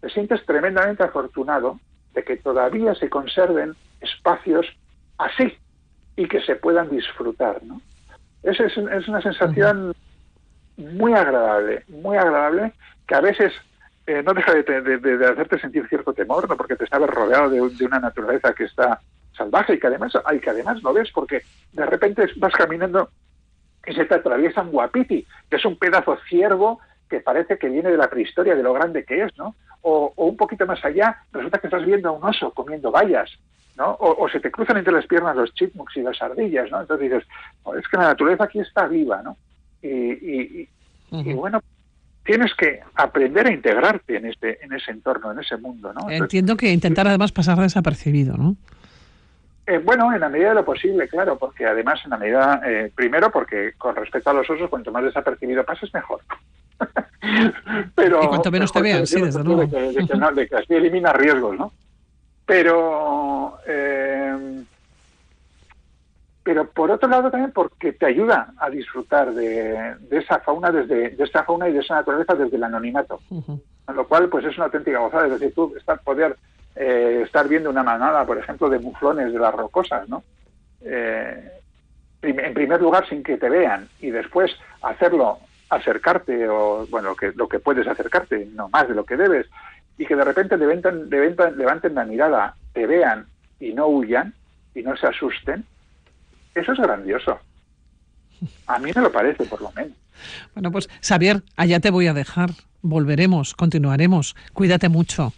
[0.00, 1.80] te sientes tremendamente afortunado
[2.14, 4.68] de que todavía se conserven espacios
[5.18, 5.52] así
[6.14, 7.80] y que se puedan disfrutar, ¿no?
[8.44, 9.96] Esa es, es una sensación
[10.76, 12.72] muy agradable, muy agradable,
[13.08, 13.52] que a veces
[14.06, 16.56] eh, no deja de, hacerte sentir cierto temor, ¿no?
[16.56, 19.00] porque te sabes rodeado de, una naturaleza que está
[19.36, 21.42] salvaje y que además, hay que además no ves porque
[21.72, 23.10] de repente vas caminando
[23.86, 27.90] y se te atraviesa un guapiti, que es un pedazo ciervo que parece que viene
[27.90, 29.54] de la prehistoria, de lo grande que es, ¿no?
[29.82, 33.30] O, un poquito más allá, resulta que estás viendo a un oso comiendo bayas,
[33.76, 33.96] ¿no?
[34.00, 36.80] O, se te cruzan entre las piernas los chipmunks y las ardillas, ¿no?
[36.80, 37.28] Entonces dices,
[37.78, 39.36] es que la naturaleza aquí está viva, ¿no?
[39.82, 40.68] Y,
[41.10, 41.60] y bueno,
[42.24, 46.10] tienes que aprender a integrarte en este en ese entorno, en ese mundo, ¿no?
[46.10, 48.56] Entiendo que intentar además pasar desapercibido, ¿no?
[49.66, 52.90] Eh, bueno, en la medida de lo posible, claro, porque además en la medida, eh,
[52.94, 56.20] primero porque con respecto a los osos, cuanto más desapercibido pases, mejor.
[57.94, 59.66] Pero, y cuanto menos te vean, sí, desde luego.
[59.66, 61.72] De que, así elimina riesgos, ¿no?
[62.44, 64.64] Pero eh,
[66.44, 71.24] pero por otro lado también porque te ayuda a disfrutar de, esa fauna desde de
[71.24, 73.20] esa fauna y de esa naturaleza desde el anonimato.
[73.28, 75.26] Con lo cual pues es una auténtica gozada.
[75.26, 76.36] Es decir tú estar poder
[76.74, 80.24] eh, estar viendo una manada por ejemplo de muflones de las rocosas no
[80.80, 81.50] eh,
[82.22, 85.38] en primer lugar sin que te vean y después hacerlo
[85.68, 89.48] acercarte o bueno lo que lo que puedes acercarte no más de lo que debes
[89.98, 93.26] y que de repente levanten, levanten, levanten la mirada te vean
[93.60, 94.32] y no huyan
[94.74, 95.66] y no se asusten
[96.54, 97.38] eso es grandioso.
[98.66, 99.92] A mí me lo parece, por lo menos.
[100.54, 102.50] Bueno, pues Xavier, allá te voy a dejar.
[102.82, 104.34] Volveremos, continuaremos.
[104.52, 105.32] Cuídate mucho.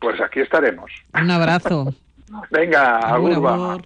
[0.00, 0.90] Pues aquí estaremos.
[1.14, 1.94] Un abrazo.
[2.50, 3.82] Venga, agur.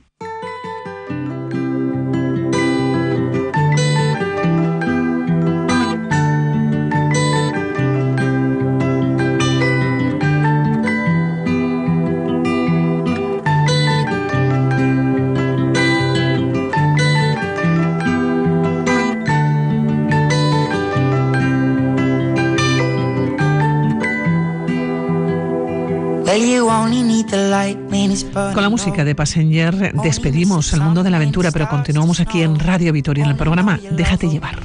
[28.33, 32.59] Con la música de Passenger despedimos el mundo de la aventura, pero continuamos aquí en
[32.59, 34.61] Radio Vitoria en el programa Déjate llevar.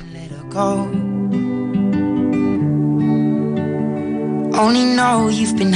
[4.58, 5.74] Only know you've been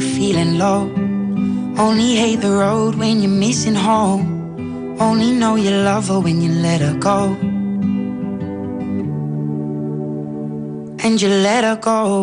[0.00, 0.90] feeling low.
[1.78, 4.96] Only hate the road when you're missing home.
[5.00, 7.36] Only know you love her when you let her go.
[11.02, 12.22] And you let her go.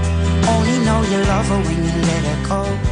[0.47, 2.90] only know you love her when you let her go.